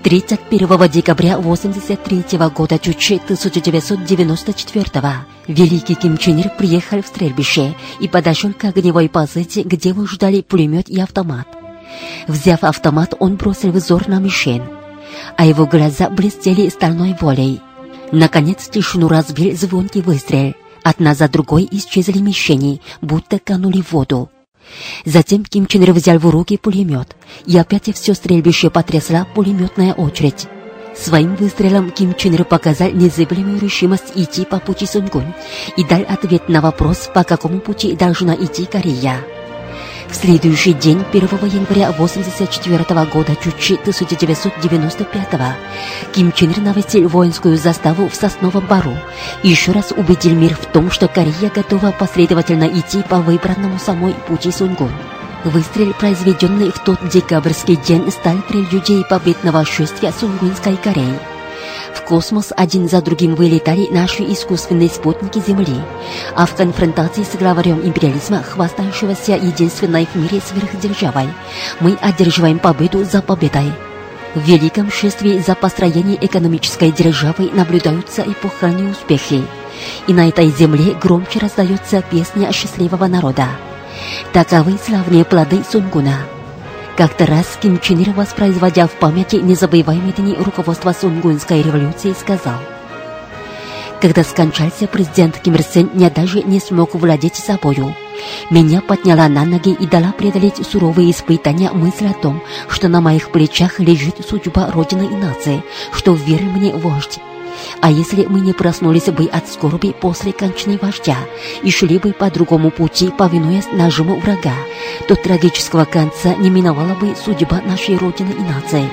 Тридцать 0.02 0.40
первого 0.50 0.88
декабря 0.88 1.38
83 1.38 2.38
года 2.56 2.80
чуть 2.80 3.22
1994 3.24 4.86
великий 5.48 5.96
Ким 5.96 6.18
Чен 6.18 6.38
Ир 6.38 6.50
приехал 6.58 7.02
в 7.02 7.08
стрельбище 7.08 7.76
и 8.00 8.08
подошел 8.08 8.54
к 8.54 8.64
огневой 8.64 9.10
позиции, 9.10 9.64
где 9.64 9.90
его 9.90 10.06
ждали 10.06 10.40
пулемет 10.40 10.88
и 10.88 11.02
автомат. 11.02 11.65
Взяв 12.28 12.64
автомат, 12.64 13.14
он 13.20 13.36
бросил 13.36 13.72
взор 13.72 14.08
на 14.08 14.20
мишень, 14.20 14.64
а 15.38 15.46
его 15.46 15.66
глаза 15.66 16.10
блестели 16.10 16.70
стальной 16.70 17.16
волей. 17.20 17.62
Наконец 18.12 18.68
тишину 18.68 19.08
разбил 19.08 19.56
звонкий 19.56 20.02
выстрел. 20.02 20.54
Одна 20.84 21.16
за 21.16 21.28
другой 21.28 21.68
исчезли 21.72 22.20
мишени, 22.20 22.80
будто 23.02 23.40
канули 23.40 23.82
в 23.82 23.92
воду. 23.92 24.30
Затем 25.04 25.44
Ким 25.44 25.66
Чен 25.68 25.84
Ир 25.84 25.94
взял 25.94 26.18
в 26.20 26.30
руки 26.30 26.58
пулемет, 26.58 27.16
и 27.46 27.58
опять 27.58 27.94
все 27.94 28.14
стрельбище 28.14 28.70
потрясла 28.70 29.26
пулеметная 29.34 29.94
очередь. 29.94 30.48
Своим 30.96 31.36
выстрелом 31.36 31.92
Ким 31.92 32.14
Чен 32.14 32.36
Ир 32.36 32.46
показал 32.46 32.90
незыблемую 32.92 33.60
решимость 33.60 34.14
идти 34.16 34.46
по 34.46 34.60
пути 34.60 34.86
Сунгунь 34.86 35.34
и 35.76 35.84
дал 35.84 36.02
ответ 36.08 36.50
на 36.50 36.62
вопрос, 36.62 37.10
по 37.14 37.24
какому 37.24 37.60
пути 37.60 37.96
должна 37.96 38.34
идти 38.36 38.66
Корея. 38.66 39.18
В 40.10 40.16
следующий 40.16 40.74
день, 40.74 41.04
1 41.12 41.28
января 41.46 41.90
1984 41.90 43.06
года, 43.06 43.36
чуть 43.36 43.80
1995 43.82 45.28
Ким 46.14 46.32
Чен 46.32 46.52
Ир 46.52 46.62
навестил 46.62 47.10
воинскую 47.10 47.58
заставу 47.58 48.08
в 48.08 48.16
Сосновом 48.16 48.66
Бару 48.66 48.96
и 49.44 49.50
еще 49.50 49.72
раз 49.72 49.92
убедил 49.92 50.36
мир 50.36 50.56
в 50.56 50.66
том, 50.68 50.92
что 50.92 51.08
Корея 51.08 51.52
готова 51.54 51.92
последовательно 51.92 52.66
идти 52.66 53.02
по 53.04 53.18
выбранному 53.18 53.80
самой 53.80 54.14
пути 54.28 54.52
Сунгун. 54.52 54.92
Выстрел, 55.44 55.94
произведенный 55.94 56.72
в 56.72 56.80
тот 56.80 57.08
декабрьский 57.08 57.76
день, 57.76 58.10
стал 58.12 58.38
прелюдией 58.48 59.06
победного 59.06 59.64
шествия 59.66 60.12
Сунгунской 60.12 60.76
Кореи. 60.78 61.35
В 61.96 62.02
космос 62.02 62.52
один 62.56 62.88
за 62.90 63.02
другим 63.02 63.36
вылетали 63.36 63.88
наши 63.90 64.24
искусственные 64.24 64.90
спутники 64.90 65.40
Земли, 65.40 65.82
а 66.36 66.46
в 66.46 66.54
конфронтации 66.54 67.24
с 67.24 67.36
главарем 67.36 67.82
империализма, 67.84 68.44
хвастающегося 68.44 69.38
единственной 69.38 70.06
в 70.06 70.16
мире 70.16 70.42
сверхдержавой, 70.46 71.30
мы 71.80 71.98
одерживаем 72.02 72.60
победу 72.60 73.06
за 73.06 73.22
победой. 73.22 73.72
В 74.36 74.42
великом 74.42 74.92
шествии 74.92 75.40
за 75.40 75.56
построение 75.56 76.24
экономической 76.24 76.92
державы 76.92 77.50
наблюдаются 77.54 78.22
эпохальные 78.24 78.92
успехи, 78.92 79.42
и 80.08 80.14
на 80.14 80.28
этой 80.28 80.50
земле 80.50 80.94
громче 81.02 81.40
раздается 81.40 82.02
песня 82.02 82.52
счастливого 82.52 83.08
народа. 83.08 83.48
Таковы 84.34 84.78
славные 84.86 85.24
плоды 85.24 85.64
Сунгуна. 85.72 86.35
Как-то 86.98 87.26
раз 87.26 87.60
Ким 87.62 87.78
Чен 87.82 88.00
Ир, 88.00 88.12
воспроизводя 88.12 88.88
в 88.88 88.92
памяти 88.94 89.36
незабываемые 89.36 90.14
дни 90.14 90.34
руководства 90.34 90.94
Сунгунской 90.94 91.62
революции, 91.62 92.16
сказал, 92.18 92.56
«Когда 94.00 94.24
скончался 94.24 94.88
президент 94.88 95.38
Ким 95.40 95.56
Ир 95.56 95.64
Сен, 95.64 95.90
я 95.96 96.10
даже 96.10 96.42
не 96.42 96.62
смог 96.62 96.96
владеть 96.96 97.36
собою. 97.36 97.94
Меня 98.50 98.80
подняла 98.80 99.28
на 99.28 99.44
ноги 99.44 99.74
и 99.74 99.86
дала 99.86 100.14
преодолеть 100.14 100.66
суровые 100.66 101.12
испытания 101.12 101.70
мысль 101.72 102.08
о 102.08 102.14
том, 102.14 102.42
что 102.70 102.88
на 102.88 103.02
моих 103.02 103.30
плечах 103.30 103.80
лежит 103.80 104.26
судьба 104.26 104.72
Родины 104.72 105.04
и 105.04 105.18
нации, 105.18 105.66
что 105.92 106.14
верен 106.14 106.52
мне 106.52 106.72
вождь. 106.72 107.20
А 107.82 107.92
если 107.92 108.26
мы 108.26 108.42
не 108.42 108.54
проснулись 108.54 109.06
бы 109.06 109.26
от 109.26 109.48
скорби 109.48 109.94
после 110.00 110.32
кончины 110.32 110.80
вождя 110.82 111.18
и 111.64 111.72
шли 111.72 111.98
бы 112.00 112.14
по 112.14 112.30
другому 112.32 112.72
пути, 112.72 113.10
повинуясь 113.10 113.72
нажиму 113.72 114.20
врага, 114.20 114.54
то 115.08 115.16
трагического 115.16 115.86
конца 115.86 116.36
не 116.36 116.50
миновала 116.50 116.96
бы 116.96 117.16
судьба 117.16 117.62
нашей 117.66 117.98
Родины 117.98 118.32
и 118.32 118.42
нации. 118.42 118.90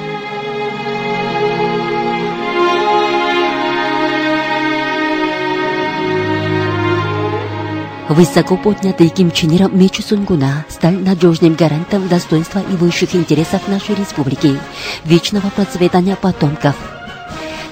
Высоко 8.12 8.58
поднятый 8.58 9.08
Ким 9.08 9.30
Чен 9.30 9.52
Иром 9.52 9.78
меч 9.78 10.04
Сунгуна 10.04 10.66
стал 10.68 10.92
надежным 10.92 11.54
гарантом 11.54 12.08
достоинства 12.08 12.58
и 12.58 12.76
высших 12.76 13.14
интересов 13.14 13.68
нашей 13.68 13.94
республики, 13.94 14.58
вечного 15.04 15.48
процветания 15.48 16.16
потомков. 16.16 16.74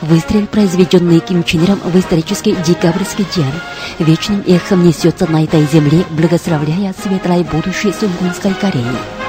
Выстрел, 0.03 0.47
произведенный 0.47 1.21
Ким 1.21 1.45
Чен 1.45 1.65
Иром 1.65 1.79
в 1.85 1.95
исторический 1.99 2.57
декабрьский 2.67 3.27
день, 3.37 3.53
вечным 3.99 4.43
эхом 4.47 4.83
несется 4.83 5.27
на 5.27 5.45
этой 5.45 5.67
земле, 5.67 6.05
благословляя 6.11 6.95
светлое 7.03 7.45
будущее 7.45 7.93
Сунгунской 7.93 8.55
Кореи. 8.55 9.20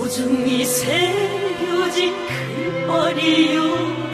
소중히 0.00 0.64
새겨진 0.64 2.14
글말이요 2.26 4.09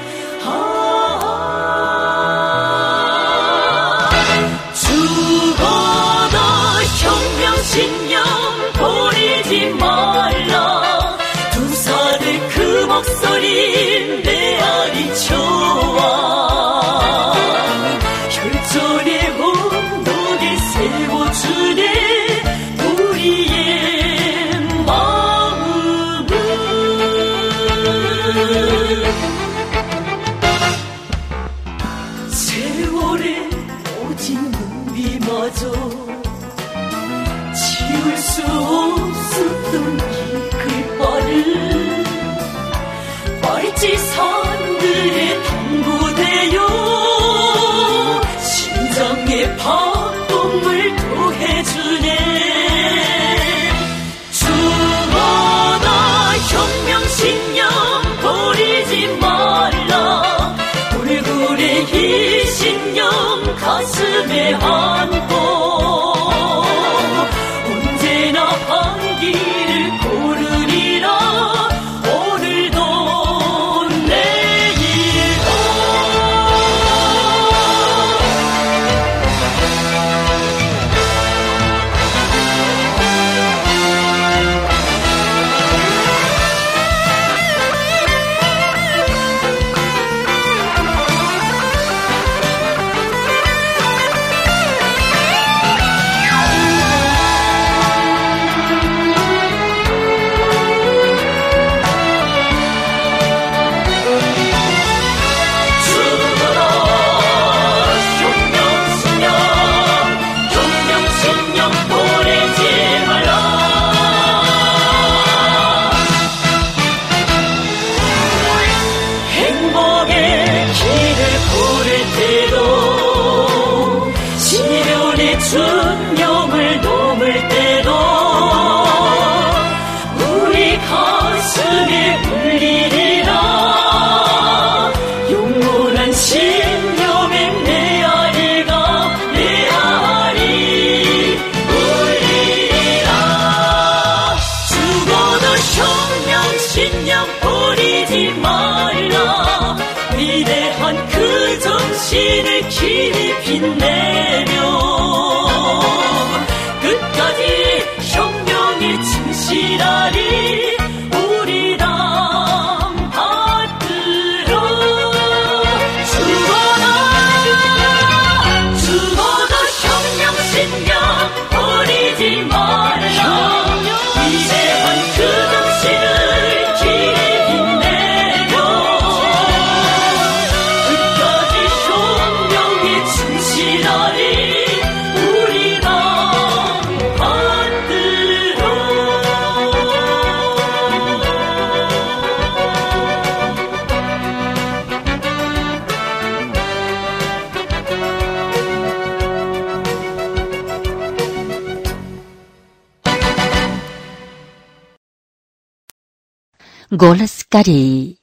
Голос 206.96 207.44
Кореи. 207.46 208.16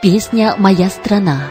Песня 0.00 0.54
«Моя 0.56 0.88
страна». 0.88 1.50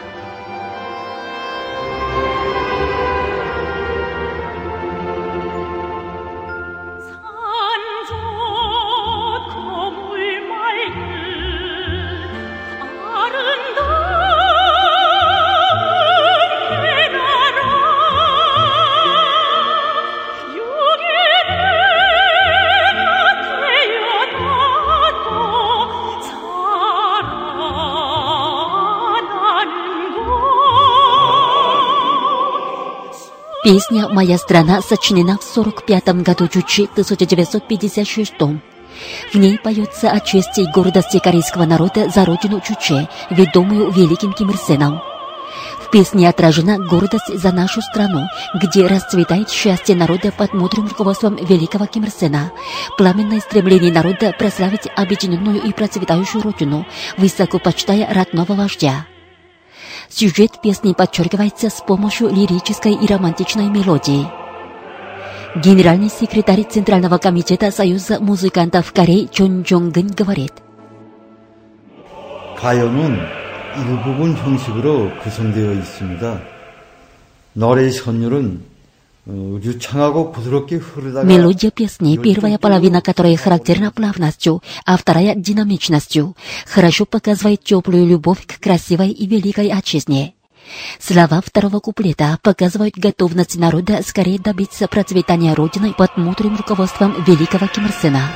Песня 33.64 34.10
«Моя 34.10 34.38
страна» 34.38 34.82
сочинена 34.82 35.38
в 35.38 35.44
45 35.44 36.22
году 36.22 36.50
Чучи 36.50 36.84
1956 36.84 38.34
В 39.32 39.36
ней 39.36 39.58
поется 39.58 40.12
о 40.12 40.20
чести 40.20 40.62
и 40.62 40.72
гордости 40.74 41.18
корейского 41.20 41.64
народа 41.64 42.10
за 42.10 42.26
родину 42.26 42.60
Чуче, 42.60 43.08
ведомую 43.30 43.90
великим 43.92 44.34
Ким 44.34 44.50
Ир 44.50 44.58
Сеном. 44.58 45.02
В 45.80 45.90
песне 45.92 46.28
отражена 46.28 46.78
гордость 46.78 47.40
за 47.40 47.54
нашу 47.54 47.82
страну, 47.82 48.26
где 48.54 48.86
расцветает 48.86 49.50
счастье 49.50 49.96
народа 49.96 50.34
под 50.38 50.54
мудрым 50.54 50.90
руководством 50.90 51.38
великого 51.38 51.86
Ким 51.86 52.04
Ир 52.04 52.12
Сена, 52.12 52.52
пламенное 52.98 53.40
стремление 53.40 53.94
народа 53.94 54.36
прославить 54.38 54.90
объединенную 54.94 55.62
и 55.62 55.72
процветающую 55.72 56.44
родину, 56.44 56.86
высоко 57.18 57.60
почитая 57.60 58.14
родного 58.14 58.56
вождя. 58.56 59.06
Сюжет 60.09 60.61
песни 60.63 60.93
подчеркивается 60.93 61.71
с 61.71 61.81
помощью 61.81 62.29
лирической 62.29 62.95
и 62.95 63.07
романтичной 63.07 63.69
мелодии. 63.69 64.27
Генеральный 65.57 66.11
секретарь 66.11 66.65
Центрального 66.65 67.19
комитета 67.19 67.71
Союза 67.71 68.21
музыкантов 68.21 68.93
Кореи 68.93 69.29
Чон 69.33 69.63
Джонгын 69.63 70.09
говорит, 70.09 70.53
가요는 72.59 73.19
일부분 73.77 74.35
형식으로 74.35 75.11
구성되어 75.23 75.75
있습니다. 75.75 76.41
노래의 77.55 77.93
선율은 77.93 78.63
Мелодия 81.24 81.72
песни, 81.72 82.18
первая 82.18 82.58
половина 82.58 83.02
которой 83.02 83.38
характерна 83.38 83.92
плавностью, 83.92 84.62
а 84.86 84.98
вторая— 84.98 85.34
динамичностью, 85.38 86.36
хорошо 86.68 87.06
показывает 87.06 87.64
теплую 87.64 88.06
любовь 88.06 88.46
к 88.46 88.60
красивой 88.60 89.12
и 89.12 89.26
великой 89.26 89.70
отчизне. 89.70 90.34
Слова 91.00 91.42
второго 91.46 91.80
куплета 91.80 92.38
показывают 92.42 92.96
готовность 92.96 93.56
народа 93.56 94.02
скорее 94.06 94.40
добиться 94.40 94.88
процветания 94.88 95.54
Родины 95.54 95.94
под 95.94 96.18
мудрым 96.18 96.58
руководством 96.58 97.24
великого 97.26 97.68
Ким 97.68 97.86
Ир 97.86 97.94
Сена. 98.02 98.30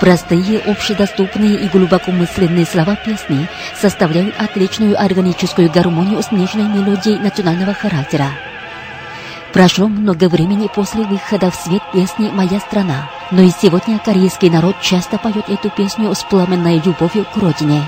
Простые, 0.00 0.58
общедоступные 0.58 1.56
и 1.56 1.68
глубокомысленные 1.68 2.66
слова 2.66 2.96
песни 2.96 3.48
составляют 3.80 4.34
отличную 4.38 5.00
органическую 5.00 5.70
гармонию 5.70 6.22
с 6.22 6.30
нежной 6.30 6.64
мелодией 6.64 7.18
национального 7.18 7.72
характера. 7.72 8.26
Прошло 9.54 9.88
много 9.88 10.28
времени 10.28 10.68
после 10.74 11.04
выхода 11.04 11.50
в 11.50 11.54
свет 11.54 11.82
песни 11.94 12.28
«Моя 12.28 12.60
страна», 12.60 13.10
но 13.30 13.40
и 13.40 13.50
сегодня 13.50 13.98
корейский 13.98 14.50
народ 14.50 14.76
часто 14.82 15.16
поет 15.16 15.48
эту 15.48 15.70
песню 15.70 16.14
с 16.14 16.22
пламенной 16.24 16.76
любовью 16.84 17.24
к 17.24 17.36
родине. 17.38 17.82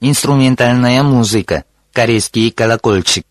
Инструментальная 0.00 1.02
музыка. 1.02 1.64
Корейский 1.92 2.52
колокольчик. 2.52 3.24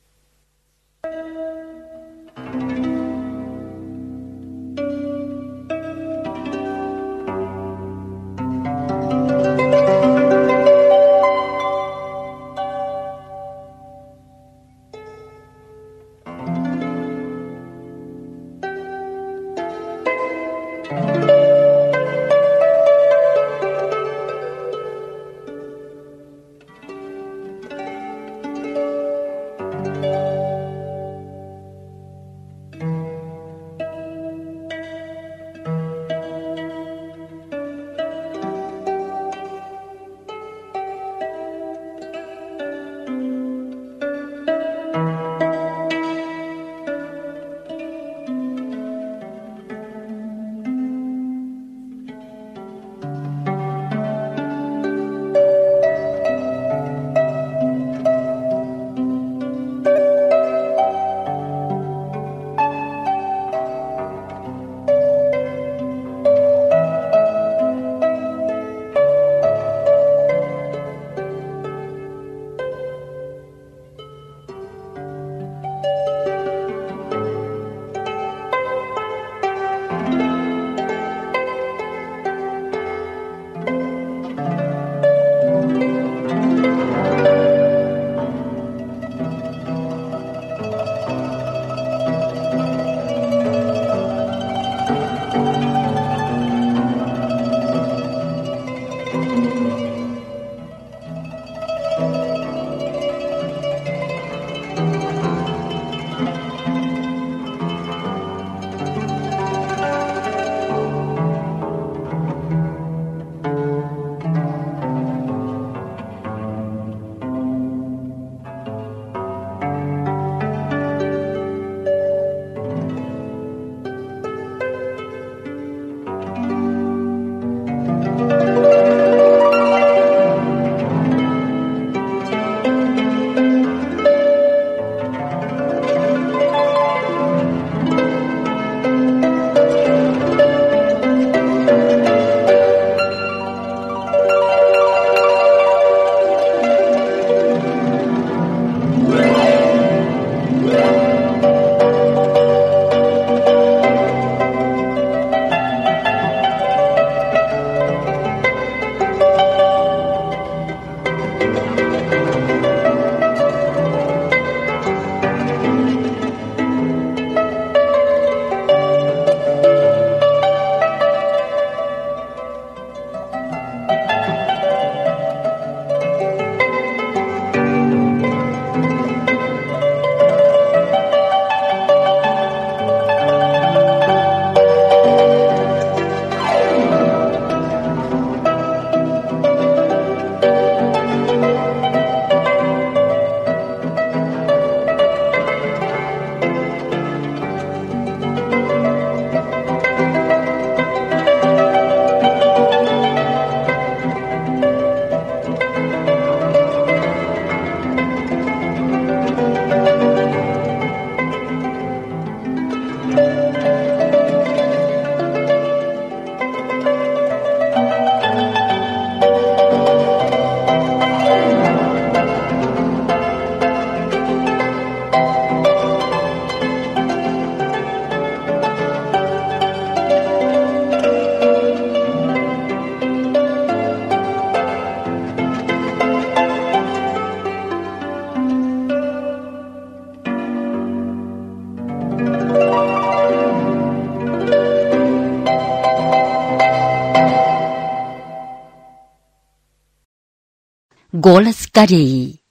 Голос 251.24 251.67
Кореи. 251.72 252.41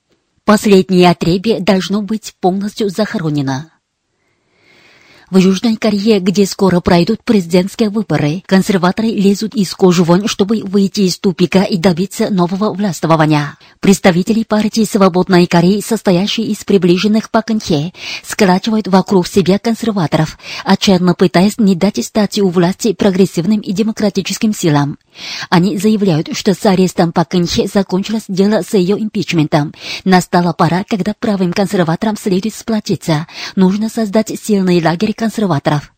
Последнее 0.45 1.09
отребье 1.09 1.59
должно 1.59 2.01
быть 2.01 2.33
полностью 2.39 2.87
захоронено. 2.89 3.69
В 5.29 5.35
Южной 5.35 5.75
Корее, 5.75 6.21
где 6.21 6.45
скоро 6.45 6.79
пройдут 6.79 7.21
президентские 7.25 7.89
выборы, 7.89 8.43
консерваторы 8.45 9.09
лезут 9.09 9.55
из 9.55 9.73
кожи 9.73 10.05
вон, 10.05 10.27
чтобы 10.27 10.61
выйти 10.63 11.01
из 11.01 11.19
тупика 11.19 11.63
и 11.63 11.75
добиться 11.75 12.29
нового 12.29 12.73
властвования. 12.73 13.57
Представители 13.81 14.43
партии 14.43 14.85
«Свободной 14.85 15.47
Кореи», 15.47 15.81
состоящие 15.81 16.47
из 16.47 16.63
приближенных 16.63 17.29
Пак 17.29 17.47
Кын-хе, 17.47 17.91
сколачивают 18.23 18.87
вокруг 18.87 19.27
себя 19.27 19.59
консерваторов, 19.59 20.37
отчаянно 20.63 21.13
пытаясь 21.13 21.57
не 21.57 21.75
дать 21.75 22.05
стать 22.05 22.39
у 22.39 22.47
власти 22.47 22.93
прогрессивным 22.93 23.59
и 23.59 23.73
демократическим 23.73 24.53
силам. 24.53 24.97
Они 25.49 25.77
заявляют, 25.77 26.35
что 26.35 26.53
с 26.53 26.65
арестом 26.65 27.11
Пак 27.11 27.29
Кын-хе 27.29 27.67
закончилось 27.67 28.25
дело 28.27 28.61
с 28.61 28.73
ее 28.73 28.99
импичментом. 28.99 29.73
Настала 30.03 30.53
пора, 30.53 30.83
когда 30.83 31.13
правым 31.17 31.53
консерваторам 31.53 32.17
следует 32.17 32.55
сплотиться. 32.55 33.27
Нужно 33.55 33.89
создать 33.89 34.29
сильный 34.39 34.83
лагерь 34.83 35.13
консерваторов. 35.13 35.91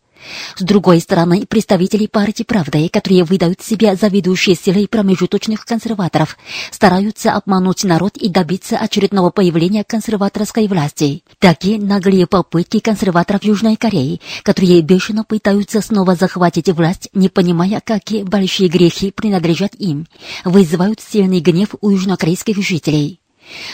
С 0.56 0.62
другой 0.62 1.00
стороны, 1.00 1.46
представители 1.46 2.08
партии 2.08 2.44
«Правды», 2.44 2.90
которые 2.90 3.24
выдают 3.24 3.62
себя 3.62 3.96
за 3.96 4.08
ведущие 4.08 4.56
силы 4.56 4.88
промежуточных 4.88 5.66
консерваторов, 5.66 6.38
стараются 6.72 7.34
обмануть 7.34 7.84
народ 7.84 8.18
и 8.18 8.30
добиться 8.30 8.78
очередного 8.78 9.30
появления 9.30 9.84
консерваторской 9.84 10.68
власти. 10.68 11.24
Такие 11.40 11.80
наглые 11.80 12.28
попытки 12.28 12.80
консерваторов 12.80 13.44
Южной 13.44 13.76
Кореи, 13.76 14.22
которые 14.44 14.82
бешено 14.82 15.24
пытаются 15.24 15.82
снова 15.82 16.16
захватить 16.16 16.70
власть, 16.70 17.10
не 17.14 17.30
понимая, 17.30 17.82
какие 17.84 18.24
большие 18.24 18.70
грехи 18.70 19.12
принадлежат 19.12 19.76
им, 19.76 20.08
вызывают 20.46 21.00
сильный 21.02 21.40
гнев 21.40 21.70
у 21.82 21.90
южнокорейских 21.90 22.58
жителей. 22.64 23.23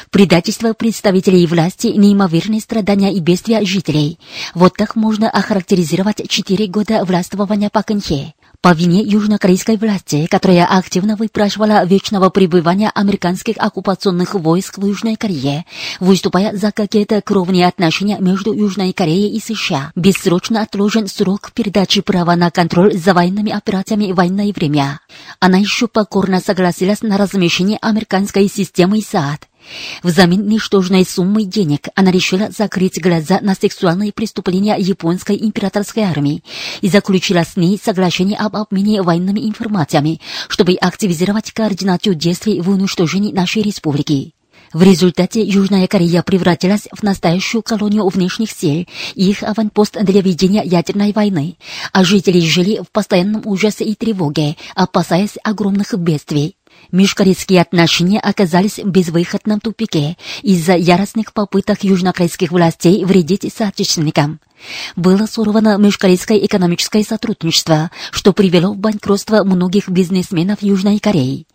Предательство 0.10 0.74
представителей 0.74 1.46
власти, 1.48 1.88
неимоверные 1.88 2.62
страдания 2.62 3.14
и 3.14 3.20
бедствия 3.20 3.64
жителей. 3.66 4.20
Вот 4.54 4.76
так 4.78 4.96
можно 4.96 5.30
охарактеризировать 5.30 6.28
четыре 6.30 6.68
года 6.68 7.04
властвования 7.06 7.70
Пак 7.70 7.88
Кын-хе. 7.88 8.34
По 8.62 8.74
вине 8.74 9.02
южнокорейской 9.04 9.78
власти, 9.78 10.28
которая 10.30 10.66
активно 10.66 11.16
выпрашивала 11.16 11.86
вечного 11.86 12.30
пребывания 12.30 12.92
американских 12.94 13.56
оккупационных 13.58 14.34
войск 14.34 14.80
в 14.80 14.86
Южной 14.86 15.16
Корее, 15.16 15.66
выступая 16.02 16.54
за 16.58 16.74
какие-то 16.74 17.22
кровные 17.22 17.68
отношения 17.68 18.18
между 18.20 18.52
Южной 18.52 18.92
Кореей 18.92 19.34
и 19.34 19.40
США, 19.40 19.94
бессрочно 19.96 20.62
отложен 20.62 21.08
срок 21.08 21.54
передачи 21.54 22.02
права 22.02 22.36
на 22.36 22.52
контроль 22.52 22.98
за 22.98 23.14
военными 23.14 23.54
операциями 23.54 24.12
в 24.12 24.16
военное 24.16 24.52
время. 24.52 25.00
Она 25.40 25.58
еще 25.58 25.88
покорно 25.88 26.42
согласилась 26.42 27.02
на 27.02 27.18
размещение 27.18 27.78
американской 27.82 28.50
системы 28.50 29.02
СААД, 29.02 29.48
Взамен 30.04 30.48
ничтожной 30.48 31.06
суммы 31.06 31.44
денег 31.44 31.88
она 31.96 32.12
решила 32.12 32.50
закрыть 32.50 33.02
глаза 33.02 33.40
на 33.42 33.56
сексуальные 33.56 34.14
преступления 34.14 34.76
японской 34.78 35.38
императорской 35.38 36.04
армии 36.04 36.44
и 36.82 36.90
заключила 36.90 37.44
с 37.44 37.56
ней 37.56 37.80
соглашение 37.84 38.38
об 38.38 38.56
обмене 38.56 39.02
военными 39.02 39.42
информациями, 39.42 40.22
чтобы 40.48 40.74
активизировать 40.74 41.52
координацию 41.52 42.16
действий 42.16 42.62
в 42.62 42.70
уничтожении 42.70 43.32
нашей 43.32 43.62
республики. 43.62 44.34
В 44.72 44.84
результате 44.84 45.42
Южная 45.42 45.88
Корея 45.88 46.22
превратилась 46.22 46.88
в 46.92 47.02
настоящую 47.02 47.64
колонию 47.64 48.08
внешних 48.08 48.52
сил 48.52 48.86
и 49.16 49.30
их 49.30 49.42
аванпост 49.42 49.98
для 50.04 50.22
ведения 50.22 50.62
ядерной 50.64 51.12
войны, 51.12 51.58
а 51.92 52.04
жители 52.04 52.40
жили 52.40 52.80
в 52.80 52.92
постоянном 52.92 53.42
ужасе 53.46 53.84
и 53.84 53.96
тревоге, 53.96 54.58
опасаясь 54.76 55.38
огромных 55.44 55.96
бедствий. 55.98 56.56
Межкорейские 56.92 57.62
отношения 57.62 58.20
оказались 58.20 58.80
в 58.80 58.88
безвыходном 58.88 59.60
тупике 59.60 60.18
из-за 60.42 60.76
яростных 60.76 61.34
попыток 61.34 61.84
южнокорейских 61.84 62.52
властей 62.52 63.06
вредить 63.06 63.54
соотечественникам. 63.56 64.40
Было 64.96 65.28
сорвано 65.28 65.78
межкорейское 65.78 66.38
экономическое 66.40 67.04
сотрудничество, 67.04 67.92
что 68.12 68.34
привело 68.34 68.74
в 68.74 68.78
банкротство 68.78 69.44
многих 69.44 69.88
бизнесменов 69.90 70.64
Южной 70.64 71.00
Кореи. 71.00 71.46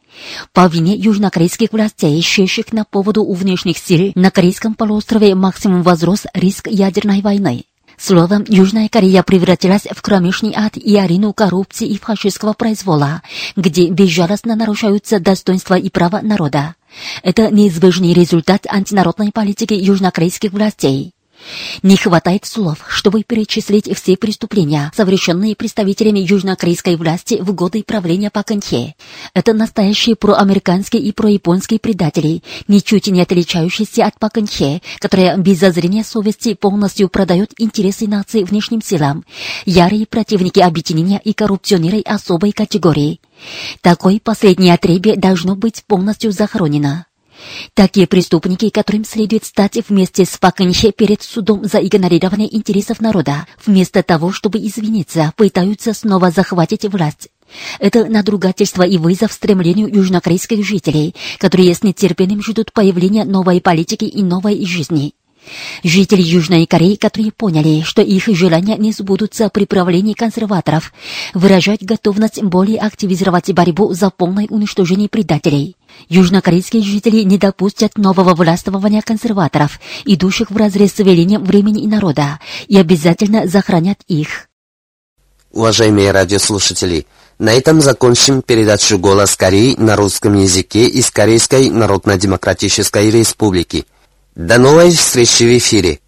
По 0.53 0.69
вине 0.69 0.95
южнокорейских 0.95 1.73
властей, 1.73 2.19
ищущих 2.19 2.73
на 2.73 2.85
поводу 2.85 3.25
у 3.25 3.35
внешних 3.35 3.79
сил, 3.79 4.13
на 4.15 4.31
Корейском 4.31 4.75
полуострове 4.75 5.35
максимум 5.35 5.83
возрос 5.83 6.27
риск 6.33 6.69
ядерной 6.69 7.21
войны. 7.21 7.65
Словом, 7.97 8.45
Южная 8.49 8.89
Корея 8.89 9.23
превратилась 9.23 9.87
в 9.91 10.03
кромешный 10.03 10.53
ад 10.55 10.77
и 10.77 10.97
арену 10.97 11.33
коррупции 11.33 11.89
и 11.89 11.99
фашистского 11.99 12.53
произвола, 12.53 13.23
где 13.57 13.89
безжалостно 13.89 14.57
нарушаются 14.57 15.21
достоинства 15.21 15.75
и 15.75 15.91
права 15.91 16.21
народа. 16.21 16.75
Это 17.23 17.51
неизбежный 17.51 18.13
результат 18.13 18.67
антинародной 18.69 19.33
политики 19.33 19.75
южнокорейских 19.75 20.53
властей. 20.53 21.14
Не 21.83 21.97
хватает 21.97 22.45
слов, 22.45 22.79
чтобы 22.89 23.23
перечислить 23.23 23.95
все 23.97 24.17
преступления, 24.17 24.91
совершенные 24.95 25.57
представителями 25.57 26.21
южнокорейской 26.21 26.97
власти 26.97 27.39
в 27.41 27.55
годы 27.55 27.83
правления 27.83 28.31
Пак 28.31 28.49
Кын-хе. 28.49 28.95
Это 29.35 29.53
настоящие 29.53 30.17
проамериканские 30.17 31.03
и 31.03 31.13
прояпонские 31.13 31.81
предатели, 31.81 32.43
ничуть 32.69 33.07
не 33.09 33.23
отличающиеся 33.23 34.07
от 34.07 34.19
Пак 34.19 34.35
Кын-хе, 34.35 34.81
которая 34.99 35.37
без 35.37 35.61
зазрения 35.61 36.05
совести 36.05 36.55
полностью 36.55 37.09
продает 37.09 37.53
интересы 37.59 38.07
нации 38.07 38.45
внешним 38.45 38.83
силам, 38.83 39.25
ярые 39.65 40.07
противники 40.07 40.61
объединения 40.61 41.21
и 41.23 41.33
коррупционеры 41.33 42.01
особой 42.01 42.53
категории. 42.53 43.21
Такое 43.81 44.21
последнее 44.23 44.75
отребье 44.75 45.17
должно 45.17 45.57
быть 45.57 45.85
полностью 45.87 46.33
захоронено. 46.33 47.07
Такие 47.75 48.07
преступники, 48.07 48.71
которым 48.71 49.05
следует 49.05 49.45
стать 49.45 49.79
вместе 49.89 50.25
с 50.25 50.37
Паканхе 50.39 50.93
перед 50.93 51.23
судом 51.23 51.65
за 51.65 51.79
игнорирование 51.79 52.55
интересов 52.55 53.01
народа, 53.01 53.47
вместо 53.65 54.03
того, 54.03 54.33
чтобы 54.33 54.59
извиниться, 54.59 55.33
пытаются 55.37 55.93
снова 55.95 56.31
захватить 56.31 56.85
власть. 56.85 57.29
Это 57.79 58.07
надругательство 58.07 58.83
и 58.83 58.99
вызов 58.99 59.33
стремлению 59.33 59.89
южнокорейских 59.95 60.65
жителей, 60.65 61.15
которые 61.39 61.75
с 61.75 61.83
нетерпением 61.83 62.43
ждут 62.43 62.73
появления 62.73 63.25
новой 63.25 63.61
политики 63.61 64.05
и 64.05 64.23
новой 64.23 64.65
жизни. 64.65 65.15
Жители 65.83 66.23
Южной 66.23 66.67
Кореи, 66.67 66.97
которые 66.97 67.33
поняли, 67.33 67.83
что 67.83 68.03
их 68.03 68.27
желания 68.29 68.77
не 68.77 68.93
сбудутся 68.93 69.49
при 69.49 69.67
правлении 69.67 70.15
консерваторов, 70.15 70.93
выражают 71.35 71.83
готовность 71.83 72.43
более 72.43 72.79
активизировать 72.79 73.53
борьбу 73.53 73.93
за 73.93 74.11
полное 74.11 74.47
уничтожение 74.49 75.09
предателей. 75.09 75.77
Южнокорейские 76.09 76.83
жители 76.83 77.23
не 77.23 77.39
допустят 77.39 77.97
нового 77.97 78.35
властвования 78.35 79.03
консерваторов, 79.03 79.79
идущих 80.05 80.51
вразрез 80.51 80.95
с 80.95 80.99
велением 80.99 81.45
времени 81.45 81.83
и 81.83 81.87
народа, 81.87 82.41
и 82.67 82.77
обязательно 82.77 83.47
захоронят 83.47 83.99
их. 84.09 84.49
Уважаемые 85.53 86.11
радиослушатели, 86.11 87.07
на 87.39 87.53
этом 87.53 87.81
закончим 87.81 88.43
передачу 88.43 88.99
«Голос 88.99 89.37
Кореи» 89.37 89.75
на 89.77 89.97
русском 89.97 90.35
языке 90.35 90.87
из 90.87 91.11
Корейской 91.11 91.71
Народно-Демократической 91.71 93.11
Республики. 93.11 93.87
До 94.35 94.59
новой 94.59 94.91
встречи 94.91 95.45
в 95.45 95.59
эфире. 95.59 96.01